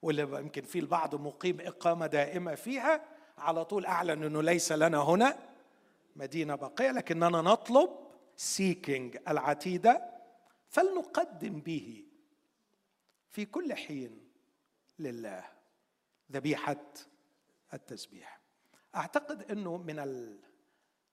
[0.02, 3.02] واللي يمكن في البعض مقيم إقامة دائمة فيها
[3.38, 5.38] على طول أعلن إنه ليس لنا هنا
[6.16, 6.90] مدينة باقية.
[6.90, 7.90] لكننا نطلب
[8.36, 10.19] سيكينج العتيدة
[10.70, 12.06] فلنقدم به
[13.30, 14.30] في كل حين
[14.98, 15.44] لله.
[16.32, 16.84] ذبيحة
[17.74, 18.40] التسبيح.
[18.94, 19.96] أعتقد إنه من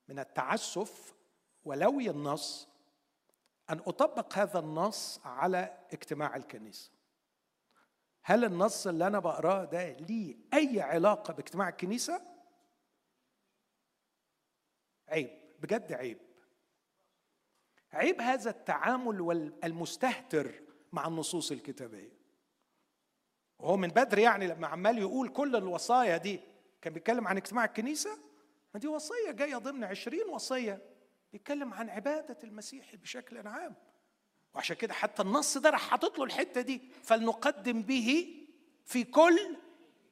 [0.08, 1.16] من التعسف
[1.64, 2.68] ولوي النص
[3.70, 6.92] أن أطبق هذا النص على اجتماع الكنيسة.
[8.24, 12.22] هل النص اللي أنا بقراه ده ليه أي علاقة باجتماع الكنيسة؟
[15.08, 15.30] عيب
[15.60, 16.27] بجد عيب.
[17.94, 20.62] عيب هذا التعامل المستهتر
[20.92, 22.18] مع النصوص الكتابية.
[23.60, 26.40] وهو من بدري يعني لما عمال يقول كل الوصايا دي
[26.82, 28.18] كان بيتكلم عن اجتماع الكنيسة؟
[28.74, 30.82] ما دي وصية جاية ضمن عشرين وصية.
[31.32, 33.76] بيتكلم عن عبادة المسيح بشكل عام.
[34.54, 36.82] وعشان كده حتى النص ده راح حاطط له الحتة دي.
[37.04, 38.38] فلنقدم به
[38.86, 39.58] في كل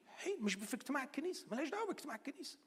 [0.08, 0.44] حين.
[0.44, 1.48] مش في اجتماع الكنيسة.
[1.52, 2.60] ملهاش دعوة باجتماع الكنيسة.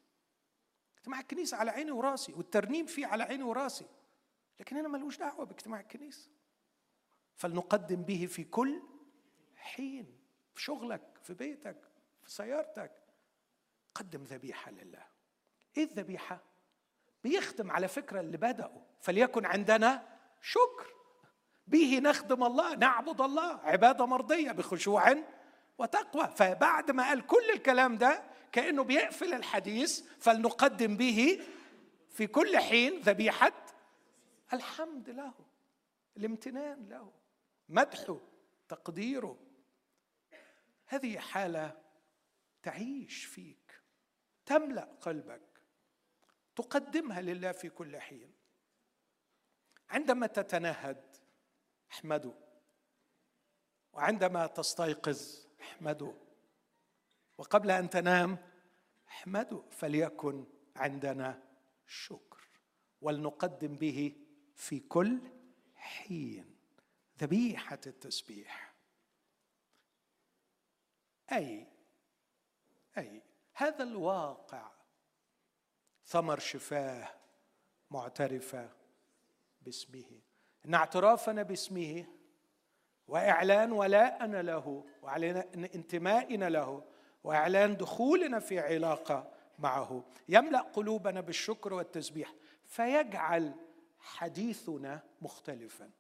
[0.99, 3.87] اجتماع الكنيسة على عيني وراسي والترنيم فيه على عيني وراسي.
[4.61, 6.31] لكن هنا ملوش دعوة باجتماع الكنيسة.
[7.37, 8.83] فلنقدم به في كل
[9.57, 10.19] حين
[10.55, 11.77] في شغلك في بيتك
[12.23, 12.93] في سيارتك.
[13.95, 15.07] قدم ذبيحة لله.
[15.77, 16.43] إيه الذبيحة؟
[17.25, 20.95] بيختم على فكرة اللي بداوا فليكن عندنا شكر.
[21.67, 25.15] به نخدم الله نعبد الله عبادة مرضية بخشوع
[25.79, 26.29] وتقوى.
[26.37, 31.41] فبعد ما قال كل الكلام ده كأنه بيقفل الحديث فلنقدم به
[32.11, 33.53] في كل حين ذبيحة
[34.53, 35.35] الحمد له
[36.17, 37.13] الامتنان له
[37.69, 38.21] مدحه
[38.69, 39.39] تقديره.
[40.87, 41.83] هذه حالة
[42.63, 43.81] تعيش فيك
[44.47, 45.63] تملأ قلبك
[46.57, 48.35] تقدمها لله في كل حين.
[49.91, 51.17] عندما تتنهد
[51.93, 52.35] احمده.
[53.93, 56.15] وعندما تستيقظ احمده.
[57.39, 58.39] وقبل أن تنام
[59.09, 59.63] احمده.
[59.71, 60.47] فليكن
[60.77, 61.43] عندنا
[61.87, 62.49] شكر
[63.01, 64.28] ولنقدم به
[64.59, 65.19] في كل
[65.77, 66.55] حين.
[67.21, 68.75] ذبيحة التسبيح.
[71.33, 71.67] أي
[72.99, 73.23] أي.
[73.55, 74.71] هذا الواقع.
[76.07, 77.09] ثمر شفاه
[77.91, 78.71] معترفة
[79.63, 80.21] باسمه.
[80.67, 82.07] إن اعترافنا باسمه
[83.09, 85.37] وإعلان ولاءنا له واعلان
[85.75, 86.85] انتمائنا له
[87.25, 90.05] وإعلان دخولنا في علاقة معه.
[90.29, 92.35] يملأ قلوبنا بالشكر والتسبيح
[92.65, 93.55] فيجعل
[94.09, 95.91] حديثنا مختلفا.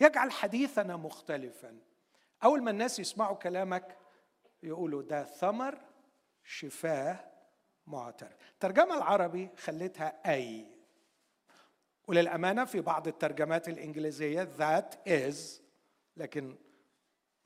[0.00, 1.78] يجعل حديثنا مختلفا.
[2.44, 3.96] أول ما الناس يسمعوا كلامك
[4.62, 5.78] يقولوا ده ثمر
[6.44, 7.24] شفاه
[7.86, 10.66] معترف الترجمه العربي خليتها أي.
[12.08, 15.36] وللأمانة في بعض الترجمات الإنجليزية that is
[16.16, 16.56] لكن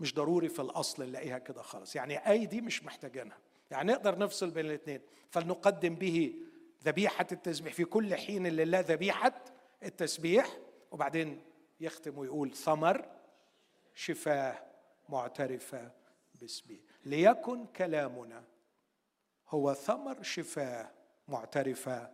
[0.00, 1.96] مش ضروري في الأصل نلاقيها كده خالص.
[1.96, 3.38] يعني أي دي مش محتاجينها.
[3.70, 6.34] يعني نقدر نفصل بين الاثنين فلنقدم به
[6.84, 7.74] ذبيحة التسبيح.
[7.74, 9.44] في كل حين لله ذبيحة
[9.82, 10.58] التسبيح
[10.90, 11.42] وبعدين
[11.80, 13.08] يختم ويقول ثمر
[13.94, 14.66] شفاه
[15.08, 15.92] معترفة
[16.34, 16.78] باسمه.
[17.04, 18.44] ليكن كلامنا
[19.48, 20.90] هو ثمر شفاه
[21.28, 22.10] معترفة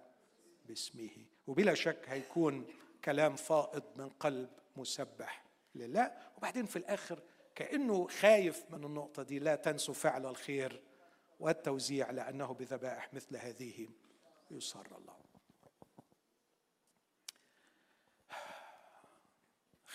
[0.65, 1.11] باسمه.
[1.47, 2.67] وبلا شك هيكون
[3.05, 5.45] كلام فائض من قلب مسبح
[5.75, 6.13] لله.
[6.37, 7.23] وبعدين في الآخر
[7.55, 10.83] كأنه خايف من النقطة دي لا تنسوا فعل الخير
[11.41, 13.89] والتوزيع لأنه بذبائح مثل هذه
[14.51, 15.26] يسر الله.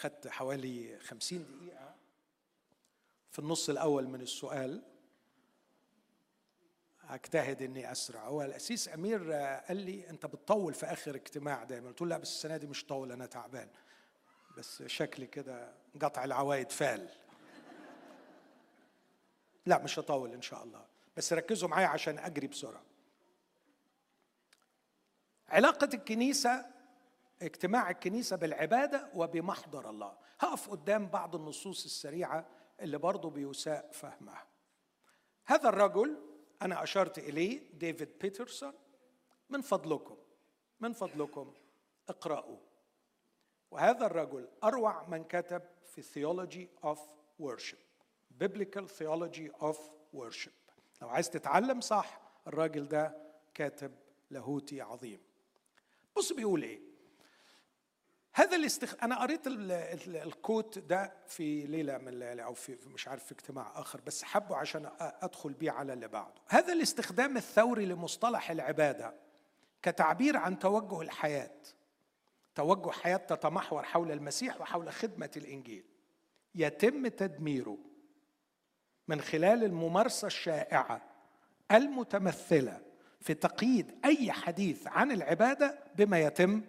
[0.02, 1.95] خدت حوالي خمسين دقيقة
[3.32, 4.82] في النص الأول من السؤال.
[7.10, 8.28] أجتهد إني أسرع.
[8.28, 9.32] هو الأسيس أمير
[9.68, 11.88] قال لي أنت بتطول في آخر اجتماع دايما.
[11.88, 13.70] قلت له لا بس السنة دي مش طول أنا تعبان.
[14.58, 17.10] بس شكلي كده قطع العوايد فال.
[19.66, 20.86] لا مش هطول إن شاء الله.
[21.18, 22.84] بس ركزوا معايا عشان أجري بسرعة.
[25.49, 26.70] علاقة الكنيسة
[27.42, 30.18] اجتماع الكنيسة بالعبادة وبمحضر الله.
[30.39, 32.48] هقف قدام بعض النصوص السريعة
[32.80, 34.48] اللي برضه بيساء فهمها.
[35.46, 36.18] هذا الرجل
[36.62, 38.74] أنا أشرت إليه ديفيد بيترسون.
[39.50, 40.18] من فضلكم
[40.80, 41.54] من فضلكم
[42.10, 42.58] اقرأوا
[43.72, 47.00] وهذا الرجل أروع من كتب في theology of
[47.42, 47.92] worship
[48.44, 49.78] biblical theology of
[50.16, 50.52] worship.
[51.02, 53.18] لو عايز تتعلم صح الراجل ده
[53.54, 53.92] كاتب
[54.30, 55.20] لاهوتي عظيم.
[56.18, 56.91] بص بيقول إيه؟
[58.34, 58.95] هذا الاستخ...
[59.03, 59.71] أنا قريت ال...
[59.71, 60.15] ال...
[60.15, 64.55] الكوت ده في ليلة من الليالي أو في مش عارف في اجتماع آخر بس حبه
[64.55, 66.41] عشان أدخل بيه على اللي بعده.
[66.47, 69.13] هذا الاستخدام الثوري لمصطلح العبادة
[69.84, 71.57] كتعبير عن توجه الحياة.
[72.55, 75.84] توجه حياة تتمحور حول المسيح وحول خدمة الإنجيل.
[76.55, 77.77] يتم تدميره
[79.07, 81.01] من خلال الممارسة الشائعة
[81.71, 82.82] المتمثلة
[83.21, 86.61] في تقييد أي حديث عن العبادة بما يتم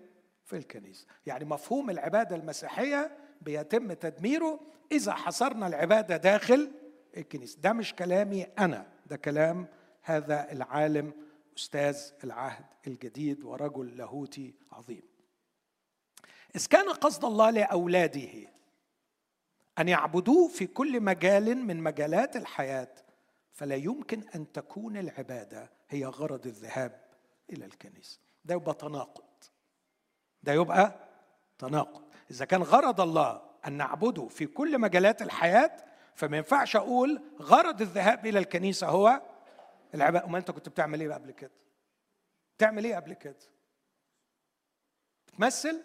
[0.52, 1.06] في الكنيسة.
[1.26, 4.60] يعني مفهوم العبادة المسيحية بيتم تدميره
[4.92, 6.70] إذا حصرنا العبادة داخل
[7.16, 7.60] الكنيسة.
[7.60, 9.66] ده مش كلامي أنا ده كلام
[10.02, 11.12] هذا العالم
[11.58, 15.02] أستاذ العهد الجديد ورجل لاهوتي عظيم.
[16.56, 18.48] إذ كان قصد الله لأولاده
[19.78, 22.94] أن يعبدوه في كل مجال من مجالات الحياة
[23.52, 27.00] فلا يمكن أن تكون العبادة هي غرض الذهاب
[27.50, 28.18] إلى الكنيسة.
[28.44, 29.31] ده يبقى تناقض
[30.42, 30.94] ده يبقى
[31.58, 32.02] تناقض.
[32.30, 35.76] إذا كان غرض الله أن نعبده في كل مجالات الحياة
[36.14, 39.22] فما ينفعش أقول غرض الذهاب إلى الكنيسة هو
[39.94, 41.50] العباده أمال أنت كنت بتعمل إيه قبل كده؟
[42.56, 43.36] بتعمل إيه قبل كده؟
[45.26, 45.82] بتمثل؟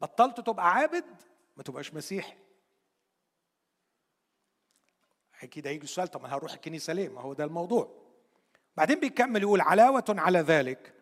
[0.00, 1.04] بطلت تبقى عابد؟
[1.56, 2.36] ما تبقاش مسيحي.
[5.42, 8.08] أكيد هيجي السؤال طب ما هروح الكنيسة ليه؟ ما هو ده الموضوع.
[8.76, 10.94] بعدين بيكمل يقول علاوة على ذلك.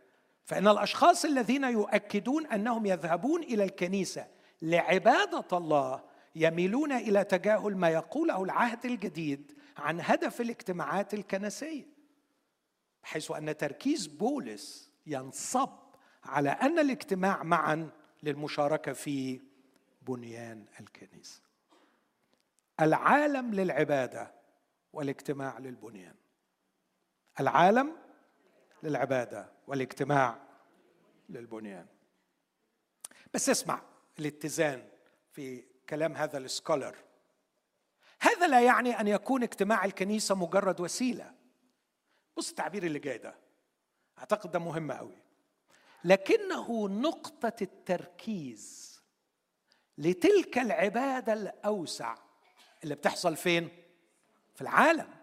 [0.46, 4.26] فإن الأشخاص الذين يؤكدون أنهم يذهبون إلى الكنيسة
[4.62, 11.86] لعبادة الله يميلون إلى تجاهل ما يقوله العهد الجديد عن هدف الاجتماعات الكنسية
[13.02, 15.70] حيث أن تركيز بولس ينصب
[16.24, 17.90] على أن الاجتماع معا
[18.22, 19.40] للمشاركة في
[20.02, 21.40] بنيان الكنيسة.
[22.80, 24.34] العالم للعبادة
[24.92, 26.14] والاجتماع للبنيان.
[27.40, 28.05] العالم
[28.86, 30.38] للعبادة والاجتماع
[31.28, 31.86] للبنيان.
[33.34, 33.82] بس اسمع
[34.18, 34.88] الاتزان
[35.32, 36.96] في كلام هذا السكولر.
[38.20, 41.34] هذا لا يعني أن يكون اجتماع الكنيسة مجرد وسيلة.
[42.36, 43.34] بص التعبير اللي جاي ده
[44.18, 45.22] أعتقد ده مهم قوي
[46.04, 48.96] لكنه نقطة التركيز
[49.98, 52.14] لتلك العبادة الأوسع
[52.84, 53.68] اللي بتحصل فين؟
[54.54, 55.14] في العالم.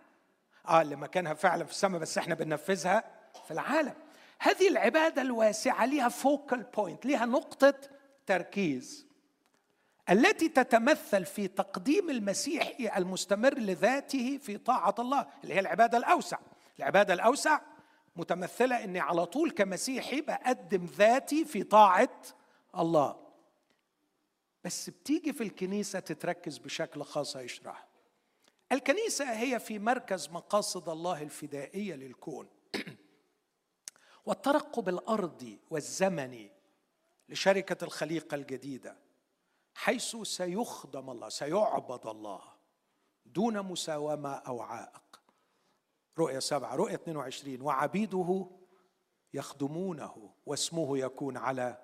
[0.67, 3.93] آه اللي مكانها فعلا في السماء بس إحنا بننفذها في العالم.
[4.39, 7.73] هذه العبادة الواسعة لها فوكال بوينت لها نقطة
[8.25, 9.07] تركيز.
[10.09, 16.37] التي تتمثل في تقديم المسيح المستمر لذاته في طاعة الله اللي هي العبادة الأوسع.
[16.79, 17.59] العبادة الأوسع
[18.15, 22.21] متمثلة إني على طول كمسيحي بقدم ذاتي في طاعة
[22.77, 23.23] الله.
[24.63, 27.87] بس بتيجي في الكنيسة تتركز بشكل خاص هيشرح
[28.71, 32.47] الكنيسة هي في مركز مقاصد الله الفدائية للكون.
[34.25, 36.51] والترقب الأرضي والزمني
[37.29, 38.97] لشركة الخليقة الجديدة
[39.75, 42.41] حيث سيخدم الله سيعبد الله
[43.25, 45.21] دون مساومة أو عائق.
[46.17, 48.49] رؤيا سبعة رؤيا 22 وعبيده
[49.33, 51.77] يخدمونه واسمه يكون على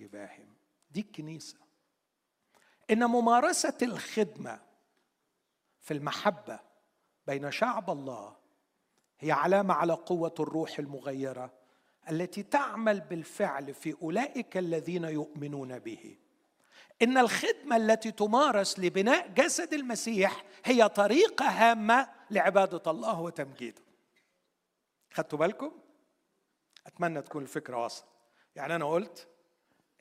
[0.00, 0.54] جباههم.
[0.90, 1.58] دي الكنيسة.
[2.90, 4.60] إن ممارسة الخدمة
[5.80, 6.60] في المحبة
[7.26, 8.36] بين شعب الله
[9.18, 11.63] هي علامة على قوة الروح المغيرة
[12.10, 16.16] التي تعمل بالفعل في أولئك الذين يؤمنون به.
[17.02, 23.82] إن الخدمة التي تمارس لبناء جسد المسيح هي طريقة هامة لعبادة الله وتمجيده.
[25.12, 25.72] خدتوا بالكم؟
[26.86, 28.04] أتمنى تكون الفكرة وصل
[28.56, 29.28] يعني أنا قلت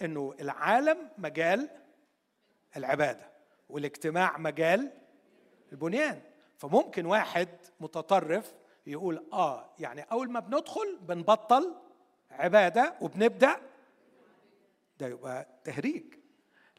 [0.01, 1.69] إنه العالم مجال
[2.77, 3.31] العبادة
[3.69, 4.91] والاجتماع مجال
[5.71, 6.21] البنيان.
[6.57, 7.49] فممكن واحد
[7.79, 8.53] متطرف
[8.87, 11.75] يقول آه يعني أول ما بندخل بنبطل
[12.39, 13.61] عبادة وبنبدأ
[14.97, 16.13] ده يبقى تهريج.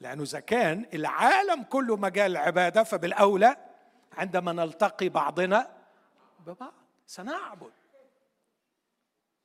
[0.01, 3.57] لأنه إذا كان العالم كله مجال العبادة فبالأولى
[4.13, 5.87] عندما نلتقي بعضنا
[6.47, 6.75] ببعض.
[7.07, 7.73] سنعبد.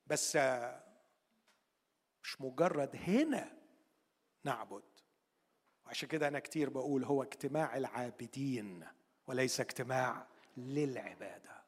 [0.07, 0.36] بس
[2.24, 3.51] مش مجرد هنا
[4.43, 4.84] نعبد.
[5.86, 8.88] وعشان كده أنا كتير بقول هو اجتماع العابدين
[9.28, 11.59] وليس اجتماع للعبادة.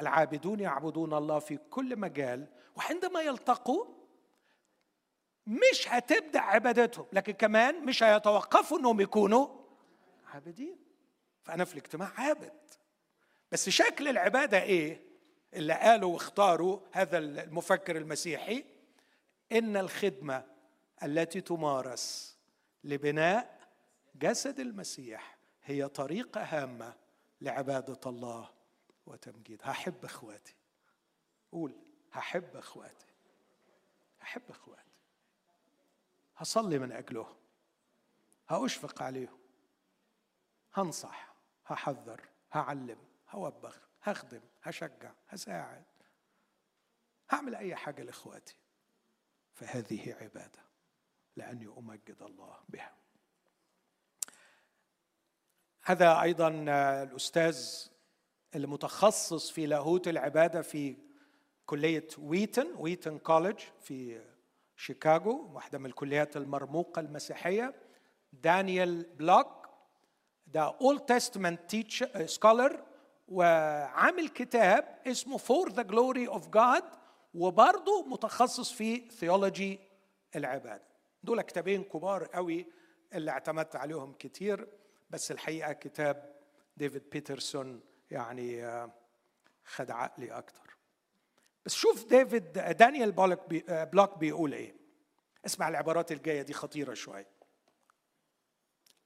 [0.00, 3.86] العابدون يعبدون الله في كل مجال وعندما يلتقوا
[5.46, 9.48] مش هتبدأ عبادتهم لكن كمان مش هيتوقفوا إنهم يكونوا
[10.34, 10.76] عابدين.
[11.42, 12.52] فأنا في الاجتماع عابد.
[13.52, 15.00] بس شكل العبادة إيه؟
[15.54, 18.64] اللي قالوا واختاروا هذا المفكر المسيحي
[19.52, 20.44] إن الخدمة
[21.02, 22.36] التي تمارس
[22.84, 23.58] لبناء
[24.14, 26.94] جسد المسيح هي طريقة هامة
[27.40, 28.48] لعبادة الله.
[29.12, 29.60] وتمجيد.
[29.62, 30.54] هحب اخواتي.
[31.52, 31.76] قول
[32.12, 33.06] هحب اخواتي.
[34.20, 34.82] هحب اخواتي.
[36.36, 37.36] هصلي من أجلهم.
[38.48, 39.38] هأشفق عليهم.
[40.74, 41.34] هنصح
[41.66, 42.98] هحذر هعلم
[43.30, 45.84] هوبخ هخدم هشجع هساعد.
[47.30, 48.56] هعمل أي حاجة لإخواتي.
[49.54, 50.62] فهذه عبادة
[51.36, 52.94] لأني أمجد الله بها.
[55.82, 56.64] هذا أيضا
[58.54, 60.96] الاستاذ المتخصص في لاهوت العبادة في
[61.66, 64.20] كلية ويتن ويتن كولج في
[64.76, 67.74] شيكاغو واحدة من الكليات المرموقة المسيحية.
[68.32, 69.68] دانيال بلوك
[70.46, 71.06] ده Old
[71.68, 72.84] Testament scholar
[73.28, 76.84] وعامل كتاب اسمه For the Glory of God
[77.34, 79.80] وبرضه متخصص في theology
[80.36, 80.84] العبادة.
[81.22, 82.66] دول كتابين كبار قوي
[83.14, 84.68] اللي اعتمدت عليهم كتير
[85.10, 86.32] بس الحقيقة كتاب
[86.76, 87.80] ديفيد بيترسون
[88.12, 88.90] يعني آه،
[89.64, 90.76] خد عقلي أكتر.
[91.64, 94.74] بس شوف ديفيد دانيال بلوك بي آه، بلوك بيقول إيه.
[95.46, 97.28] اسمع العبارات الجاية دي خطيرة شوية.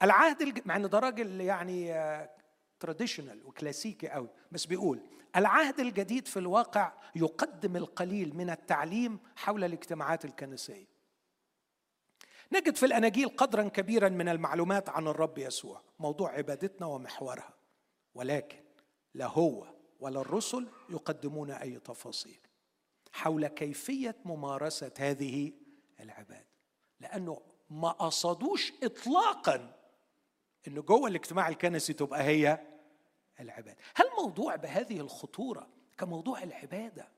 [0.03, 0.61] العهد الج...
[0.65, 1.95] مع إن ده راجل يعني
[2.81, 5.01] تراديشنال آه، وكلاسيكي قوي بس بيقول
[5.37, 10.87] العهد الجديد في الواقع يقدم القليل من التعليم حول الاجتماعات الكنسية.
[12.53, 17.55] نجد في الأناجيل قدرا كبيرا من المعلومات عن الرب يسوع موضوع عبادتنا ومحورها.
[18.15, 18.66] ولكن
[19.17, 19.67] لا هو
[20.01, 22.39] ولا الرسل يقدمون أي تفاصيل
[23.13, 25.53] حول كيفية ممارسة هذه
[26.01, 26.47] العبادة
[27.01, 27.41] لأنه
[27.71, 29.77] ما قصدوش اطلاقا
[30.69, 32.61] إنه جوه الاجتماع الكنسي تبقى هي
[33.41, 33.77] العبادة.
[33.95, 37.09] هل موضوع بهذه الخطورة كموضوع العبادة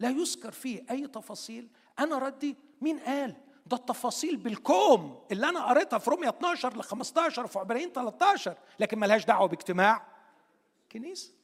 [0.00, 1.68] لا يذكر فيه أي تفاصيل؟
[1.98, 3.36] أنا ردي مين قال؟
[3.66, 8.98] ده التفاصيل بالكوم اللي أنا قريتها في رومية 12 ل 15 وفي عبرين 13 لكن
[8.98, 10.06] ملهاش دعوة باجتماع
[10.92, 11.35] كنيسة.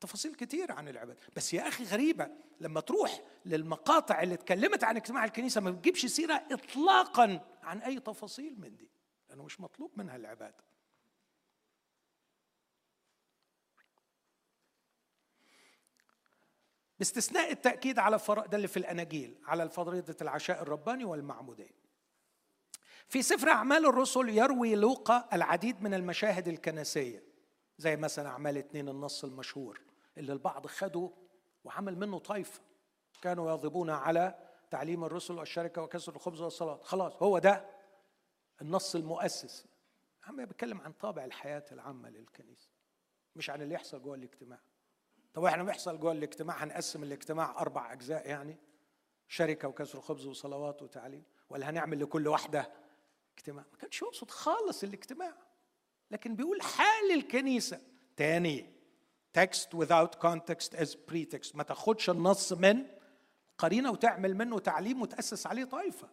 [0.00, 2.28] تفاصيل كتير عن العبادة بس يا أخي غريبة
[2.60, 8.60] لما تروح للمقاطع اللي اتكلمت عن اجتماع الكنيسة ما بتجيبش سيرة إطلاقا عن أي تفاصيل
[8.60, 8.90] من دي.
[9.28, 10.64] لأنه مش مطلوب منها العبادة
[16.98, 21.80] باستثناء التأكيد على ده اللي في الأناجيل على فريضة العشاء الرباني والمعمودية
[23.08, 27.22] في سفر أعمال الرسل يروي لوقا العديد من المشاهد الكنسية
[27.78, 29.89] زي مثلا أعمال اتنين النص المشهور.
[30.20, 31.10] اللي البعض خده
[31.64, 32.60] وعمل منه طائفة
[33.22, 36.80] كانوا يضربون على تعليم الرسل والشركة وكسر الخبز والصلاة.
[36.82, 37.66] خلاص هو ده
[38.62, 39.66] النص المؤسس.
[40.24, 42.70] عم بيتكلم عن طابع الحياة العامة للكنيسة
[43.36, 44.60] مش عن اللي يحصل جوه الاجتماع.
[45.34, 48.56] طب إحنا بيحصل جوه الاجتماع هنقسم الاجتماع أربع أجزاء يعني
[49.28, 52.72] شركة وكسر خبز وصلوات وتعليم ولا هنعمل لكل واحدة
[53.38, 55.36] اجتماع؟ ما كانش يقصد خالص الاجتماع
[56.10, 57.80] لكن بيقول حال الكنيسة.
[58.16, 58.79] تاني
[59.38, 61.56] text without context as pretext.
[61.56, 62.86] ما تاخدش النص من
[63.58, 66.08] قرينة وتعمل منه تعليم وتأسس عليه طائفة.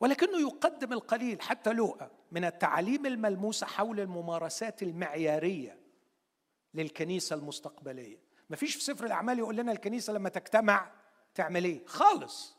[0.00, 5.80] ولكنه يقدم القليل حتى لوقا من التعاليم الملموسه حول الممارسات المعيارية
[6.74, 8.18] للكنيسة المستقبلية.
[8.50, 10.92] ما فيش في سفر الأعمال يقول لنا الكنيسة لما تجتمع
[11.34, 12.56] تعمل إيه؟ خالص.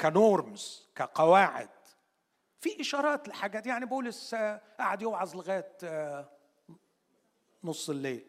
[0.00, 1.77] كنورمز كقواعد
[2.60, 3.66] في إشارات لحاجات.
[3.66, 4.34] يعني بولس
[4.78, 5.76] قعد يوعظ لغاية
[7.64, 8.26] نص الليل.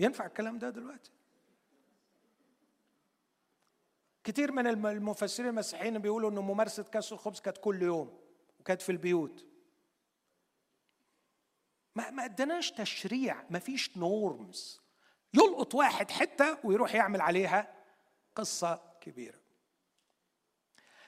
[0.00, 1.10] ينفع الكلام ده دلوقتي؟
[4.24, 8.20] كتير من المفسرين المسيحيين بيقولوا ان ممارسة كاس الخبز كانت كل يوم
[8.60, 9.46] وكانت في البيوت.
[11.94, 14.82] ما ما ادناش تشريع ما فيش نورمز
[15.34, 17.74] يلقط واحد حتة ويروح يعمل عليها
[18.34, 19.43] قصة كبيرة.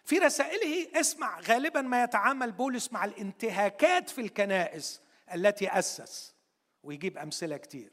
[0.06, 5.00] في رسائله اسمع غالبا ما يتعامل بولس مع الانتهاكات في الكنائس
[5.34, 6.34] التي أسس
[6.82, 7.92] ويجيب أمثلة كتير.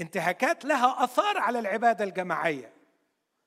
[0.00, 2.72] انتهاكات لها آثار على العبادة الجماعية.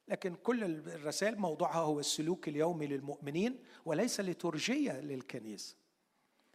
[0.08, 5.76] لكن كل الرسائل موضوعها هو السلوك اليومي للمؤمنين وليس لترجيه للكنيسة.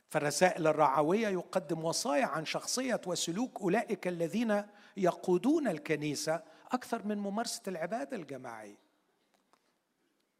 [0.08, 4.62] فالرسائل الرعوية يقدم وصايا عن شخصية وسلوك أولئك الذين
[4.96, 8.83] يقودون الكنيسة أكثر من ممارسة العبادة الجماعية.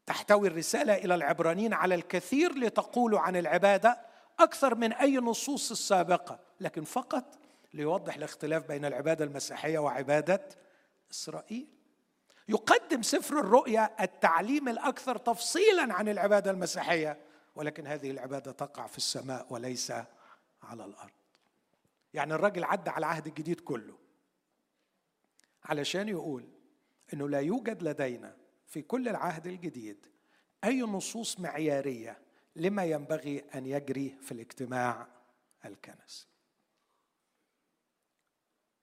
[0.05, 3.99] تحتوي الرسالة إلى العبرانيين على الكثير لتقول عن العبادة
[4.39, 7.39] أكثر من أي نصوص السابقة لكن فقط
[7.73, 10.49] ليوضح الاختلاف بين العبادة المسيحية وعبادة
[11.11, 11.67] إسرائيل.
[12.49, 17.17] يقدم سفر الرؤيا التعليم الأكثر تفصيلا عن العبادة المسيحية
[17.55, 19.91] ولكن هذه العبادة تقع في السماء وليس
[20.63, 21.11] على الأرض.
[22.13, 23.97] يعني الراجل عدى على العهد الجديد كله
[25.65, 26.49] علشان يقول
[27.13, 28.35] إنه لا يوجد لدينا
[28.75, 30.07] في كل العهد الجديد
[30.63, 32.21] أي نصوص معيارية
[32.55, 35.07] لما ينبغي أن يجري في الاجتماع
[35.65, 36.27] الكنسي.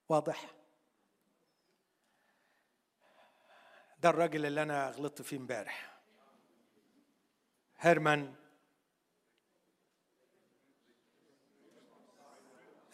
[0.09, 0.55] واضح؟
[3.99, 6.01] ده الراجل اللي أنا غلطت فيه امبارح.
[7.79, 8.35] هيرمان.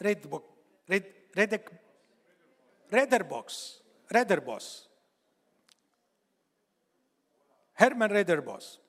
[0.02, 0.44] ريد بوك
[0.90, 1.04] ريد
[1.36, 1.72] ريدك
[2.92, 3.82] ريدر بوكس.
[4.12, 4.89] ريدر بوس.
[7.80, 8.80] هيرمان ريدر بوس.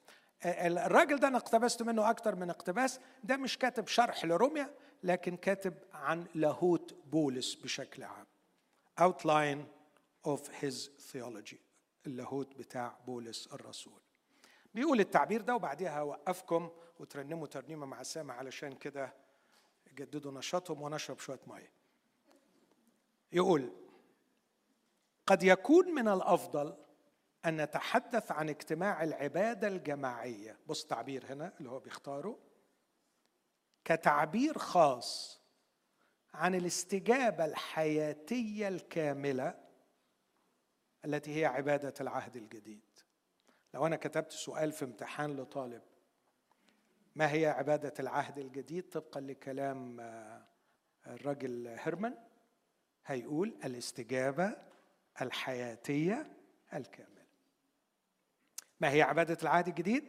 [0.45, 2.99] الراجل ده أنا اقتبست منه أكتر من اقتباس.
[3.23, 8.27] ده مش كاتب شرح لروميا لكن كاتب عن لاهوت بولس بشكل عام.
[9.01, 9.65] Outline
[10.27, 11.55] of his theology.
[12.07, 14.01] اللاهوت بتاع بولس الرسول.
[14.73, 16.69] بيقول التعبير ده وبعديها هوقفكم
[16.99, 19.13] وترنموا ترنيمة مع سامع علشان كده
[19.91, 21.71] يجددوا نشاطهم ونشرب شوية مية.
[23.31, 23.71] يقول
[25.27, 26.77] قد يكون من الأفضل
[27.45, 30.57] أن نتحدث عن اجتماع العبادة الجماعية.
[30.67, 32.39] بص تعبير هنا اللي هو بيختاره.
[33.85, 35.41] كتعبير خاص
[36.33, 39.59] عن الاستجابة الحياتية الكاملة
[41.05, 42.81] التي هي عبادة العهد الجديد.
[43.73, 45.81] لو أنا كتبت سؤال في امتحان لطالب
[47.15, 50.45] ما هي عبادة العهد الجديد؟ طبقا لكلام آه،
[51.07, 52.17] الرجل هيرمان
[53.05, 54.55] هيقول الاستجابة
[55.21, 56.37] الحياتية
[56.73, 57.20] الكاملة.
[58.81, 60.03] ما هي عبادة العهد الجديد؟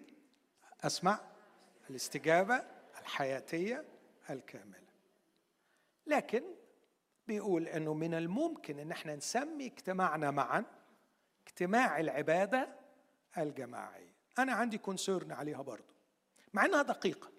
[0.85, 1.21] أسمع
[1.91, 2.65] الاستجابة
[3.01, 3.85] الحياتية
[4.31, 4.83] الكاملة.
[6.07, 6.43] لكن
[7.27, 10.65] بيقول إنه من الممكن إن إحنا نسمي اجتماعنا معا
[11.47, 12.69] اجتماع العبادة
[13.39, 14.15] الجماعية.
[14.39, 15.95] أنا عندي كونسيرن عليها برضو
[16.53, 17.31] مع إنها دقيقة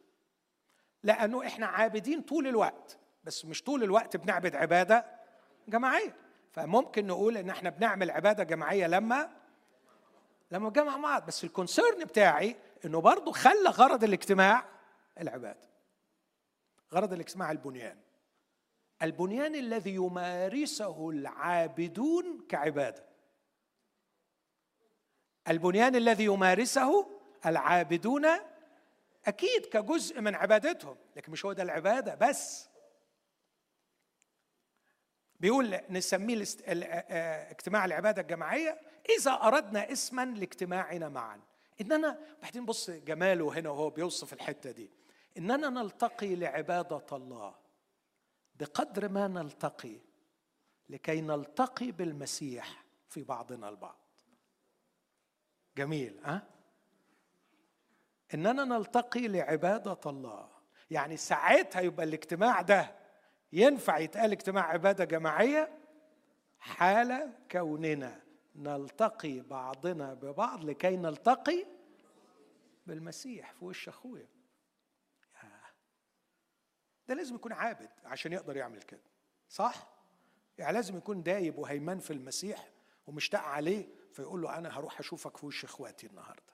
[1.04, 5.06] لأنه إحنا عابدين طول الوقت بس مش طول الوقت بنعبد عبادة
[5.68, 6.16] جماعية.
[6.52, 9.43] فممكن نقول إن إحنا بنعمل عبادة جماعية لما
[10.54, 14.66] لما نجمع بعض بس الكونسيرن بتاعي إنه برضه خلى غرض الاجتماع
[15.22, 15.70] العباده
[16.94, 17.98] غرض الاجتماع البنيان.
[19.02, 23.06] البنيان الذي يمارسه العابدون كعبادة.
[25.48, 27.08] البنيان الذي يمارسه
[27.46, 28.26] العابدون
[29.26, 32.70] أكيد كجزء من عبادتهم لكن مش هو ده العبادة بس.
[35.40, 36.44] بيقول نسميه
[37.52, 41.42] اجتماع العبادة الجماعية إذا أردنا اسما لاجتماعنا معا.
[41.82, 44.90] إننا بعدين بص جماله هنا وهو بيوصف الحتة دي.
[45.38, 47.56] إننا نلتقي لعبادة الله.
[48.56, 49.98] بقدر ما نلتقي
[50.90, 54.00] لكي نلتقي بالمسيح في بعضنا البعض.
[55.78, 56.42] جميل ها؟ أه؟
[58.34, 60.50] إننا نلتقي لعبادة الله.
[60.92, 62.96] يعني ساعتها يبقى الاجتماع ده
[63.54, 65.80] ينفع يتقال اجتماع عبادة جماعية؟
[66.60, 68.23] حال كوننا.
[68.56, 71.66] نلتقي بعضنا ببعض لكي نلتقي
[72.88, 74.28] بالمسيح في وش أخويا.
[77.08, 79.04] ده لازم يكون عابد عشان يقدر يعمل كده
[79.50, 79.88] صح؟
[80.58, 82.70] يعني لازم يكون دايب وهيمان في المسيح
[83.08, 86.54] ومشتاق عليه فيقول له أنا هروح أشوفك في وش إخواتي النهارده.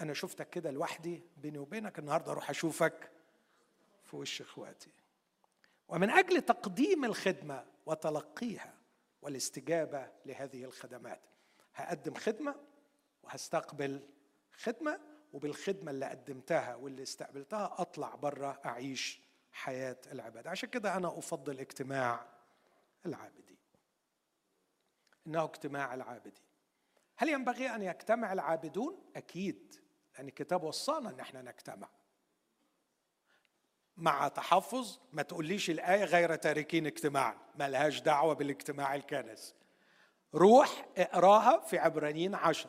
[0.00, 3.10] أنا شفتك كده لوحدي بيني وبينك النهارده أروح أشوفك
[4.04, 4.90] في وش إخواتي.
[5.88, 8.74] ومن أجل تقديم الخدمة وتلقيها
[9.22, 11.20] والاستجابة لهذه الخدمات.
[11.74, 12.54] هقدم خدمة
[13.22, 14.08] وهستقبل
[14.52, 15.00] خدمة
[15.32, 19.20] وبالخدمة اللي قدمتها واللي استقبلتها أطلع بره أعيش
[19.52, 22.26] حياة العباده عشان كده أنا أفضل اجتماع
[23.06, 23.58] العابدين.
[25.26, 26.44] إنه اجتماع العابدين.
[27.16, 29.74] هل ينبغي أن يجتمع العابدون؟ أكيد.
[30.14, 31.88] لأن الكتاب وصانا إن إحنا نجتمع.
[34.02, 39.54] مع تحفظ ما تقوليش الآية غير تاركين اجتماعا ما لهاش دعوة بالاجتماع الكنسي
[40.34, 42.68] روح اقراها في عبرانيين عشر.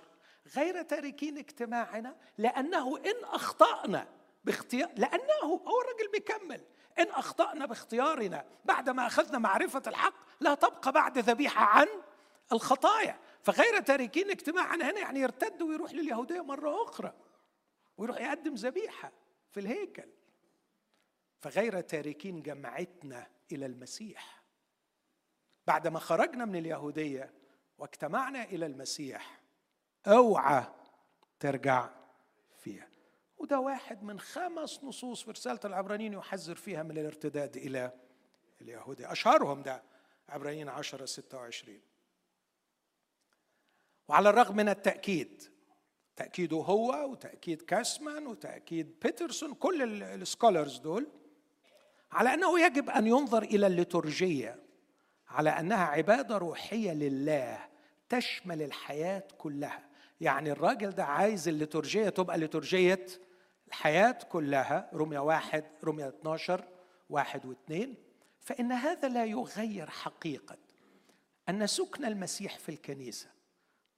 [0.56, 4.08] غير تاركين اجتماعنا لأنه إن أخطأنا
[4.44, 6.62] باختيار لأنه هو الرجل بيكمل.
[7.00, 11.88] إن أخطأنا باختيارنا بعدما أخذنا معرفة الحق لا تبقى بعد ذبيحة عن
[12.52, 13.20] الخطايا.
[13.44, 17.14] فغير تاركين اجتماعنا هنا يعني يرتد ويروح لليهودية مرة أخرى
[17.98, 19.12] ويروح يقدم ذبيحة
[19.52, 20.10] في الهيكل.
[21.44, 24.44] فغير تاركين جمعتنا إلى المسيح.
[25.68, 27.34] بعدما خرجنا من اليهودية
[27.78, 29.42] واجتمعنا إلى المسيح
[30.08, 30.64] أوعى
[31.40, 31.90] ترجع
[32.58, 32.88] فيها.
[33.38, 37.92] وده واحد من خمس نصوص في رسالة العبرانيين يحذر فيها من الارتداد إلى
[38.62, 39.12] اليهودية.
[39.12, 39.84] أشهرهم ده
[40.30, 41.82] عبرانيين 10 26
[44.08, 45.44] وعلى الرغم من التأكيد
[46.16, 51.23] تأكيده هو وتأكيد كاسمان وتأكيد بيترسون كل السكولرز دول
[52.14, 54.60] على أنه يجب أن ينظر إلى الليتورجية
[55.28, 57.70] على أنها عبادة روحية لله
[58.10, 59.90] تشمل الحياة كلها.
[60.22, 63.06] يعني الراجل ده عايز الليتورجية تبقى ليتورجية
[63.68, 66.68] الحياة كلها رمية واحد رمية 12
[67.10, 67.96] واحد واثنين
[68.40, 70.58] فإن هذا لا يغير حقيقة
[71.50, 73.28] أن سكن المسيح في الكنيسة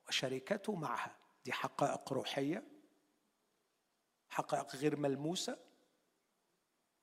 [0.08, 2.64] وشركته معها دي حقائق روحية
[4.30, 5.58] حقائق غير ملموسة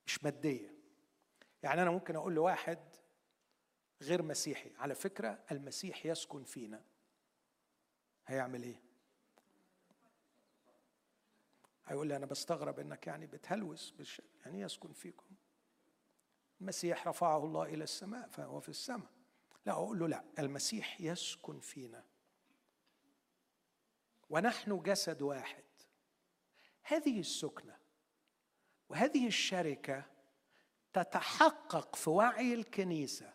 [0.06, 0.71] مش مادية.
[1.62, 2.78] يعني أنا ممكن أقول لواحد
[4.02, 6.84] غير مسيحي على فكرة المسيح يسكن فينا.
[8.26, 8.82] هيعمل إيه؟
[11.84, 14.22] هيقول لي أنا بستغرب إنك يعني بتهلوس بالش...
[14.40, 15.26] يعني يسكن فيكم؟
[16.60, 19.10] المسيح رفعه الله إلى السماء فهو في السماء.
[19.66, 22.04] لا أقول له لا المسيح يسكن فينا.
[24.30, 25.64] ونحن جسد واحد.
[26.82, 27.78] هذه السكنة
[28.88, 30.04] وهذه الشركة
[30.92, 33.32] تتحقق في وعي الكنيسة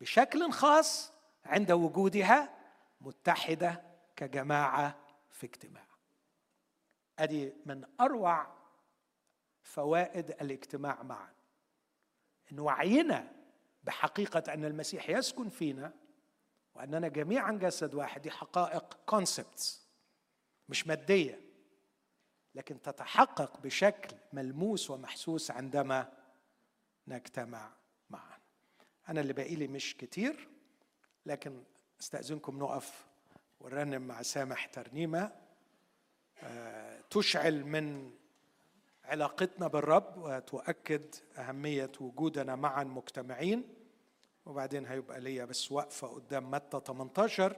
[0.00, 1.12] بشكل خاص
[1.44, 2.54] عند وجودها
[3.00, 3.82] متحدة
[4.16, 4.98] كجماعة
[5.30, 5.86] في اجتماع.
[7.18, 8.46] أدي من أروع
[9.62, 11.32] فوائد الاجتماع معا.
[12.52, 13.32] إن وعينا
[13.84, 15.92] بحقيقة أن المسيح يسكن فينا
[16.74, 19.88] وأننا جميعا جسد واحد دي حقائق كونسبتس
[20.68, 21.40] مش مادية
[22.54, 26.12] لكن تتحقق بشكل ملموس ومحسوس عندما
[27.08, 27.72] نجتمع
[28.10, 28.38] معا.
[29.08, 30.48] أنا اللي باقي لي مش كتير
[31.26, 31.62] لكن
[32.00, 33.06] استأذنكم نقف
[33.60, 35.32] ونرنم مع سامح ترنيمة
[36.42, 38.10] آه، تشعل من
[39.04, 43.74] علاقتنا بالرب وتؤكد أهمية وجودنا معا مجتمعين.
[44.46, 47.56] وبعدين هيبقى ليا بس وقفة قدام متى 18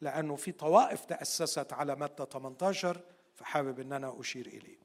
[0.00, 3.00] لأنه في طوائف تأسست على متى 18
[3.34, 4.78] فحابب أن أنا أشير إليه.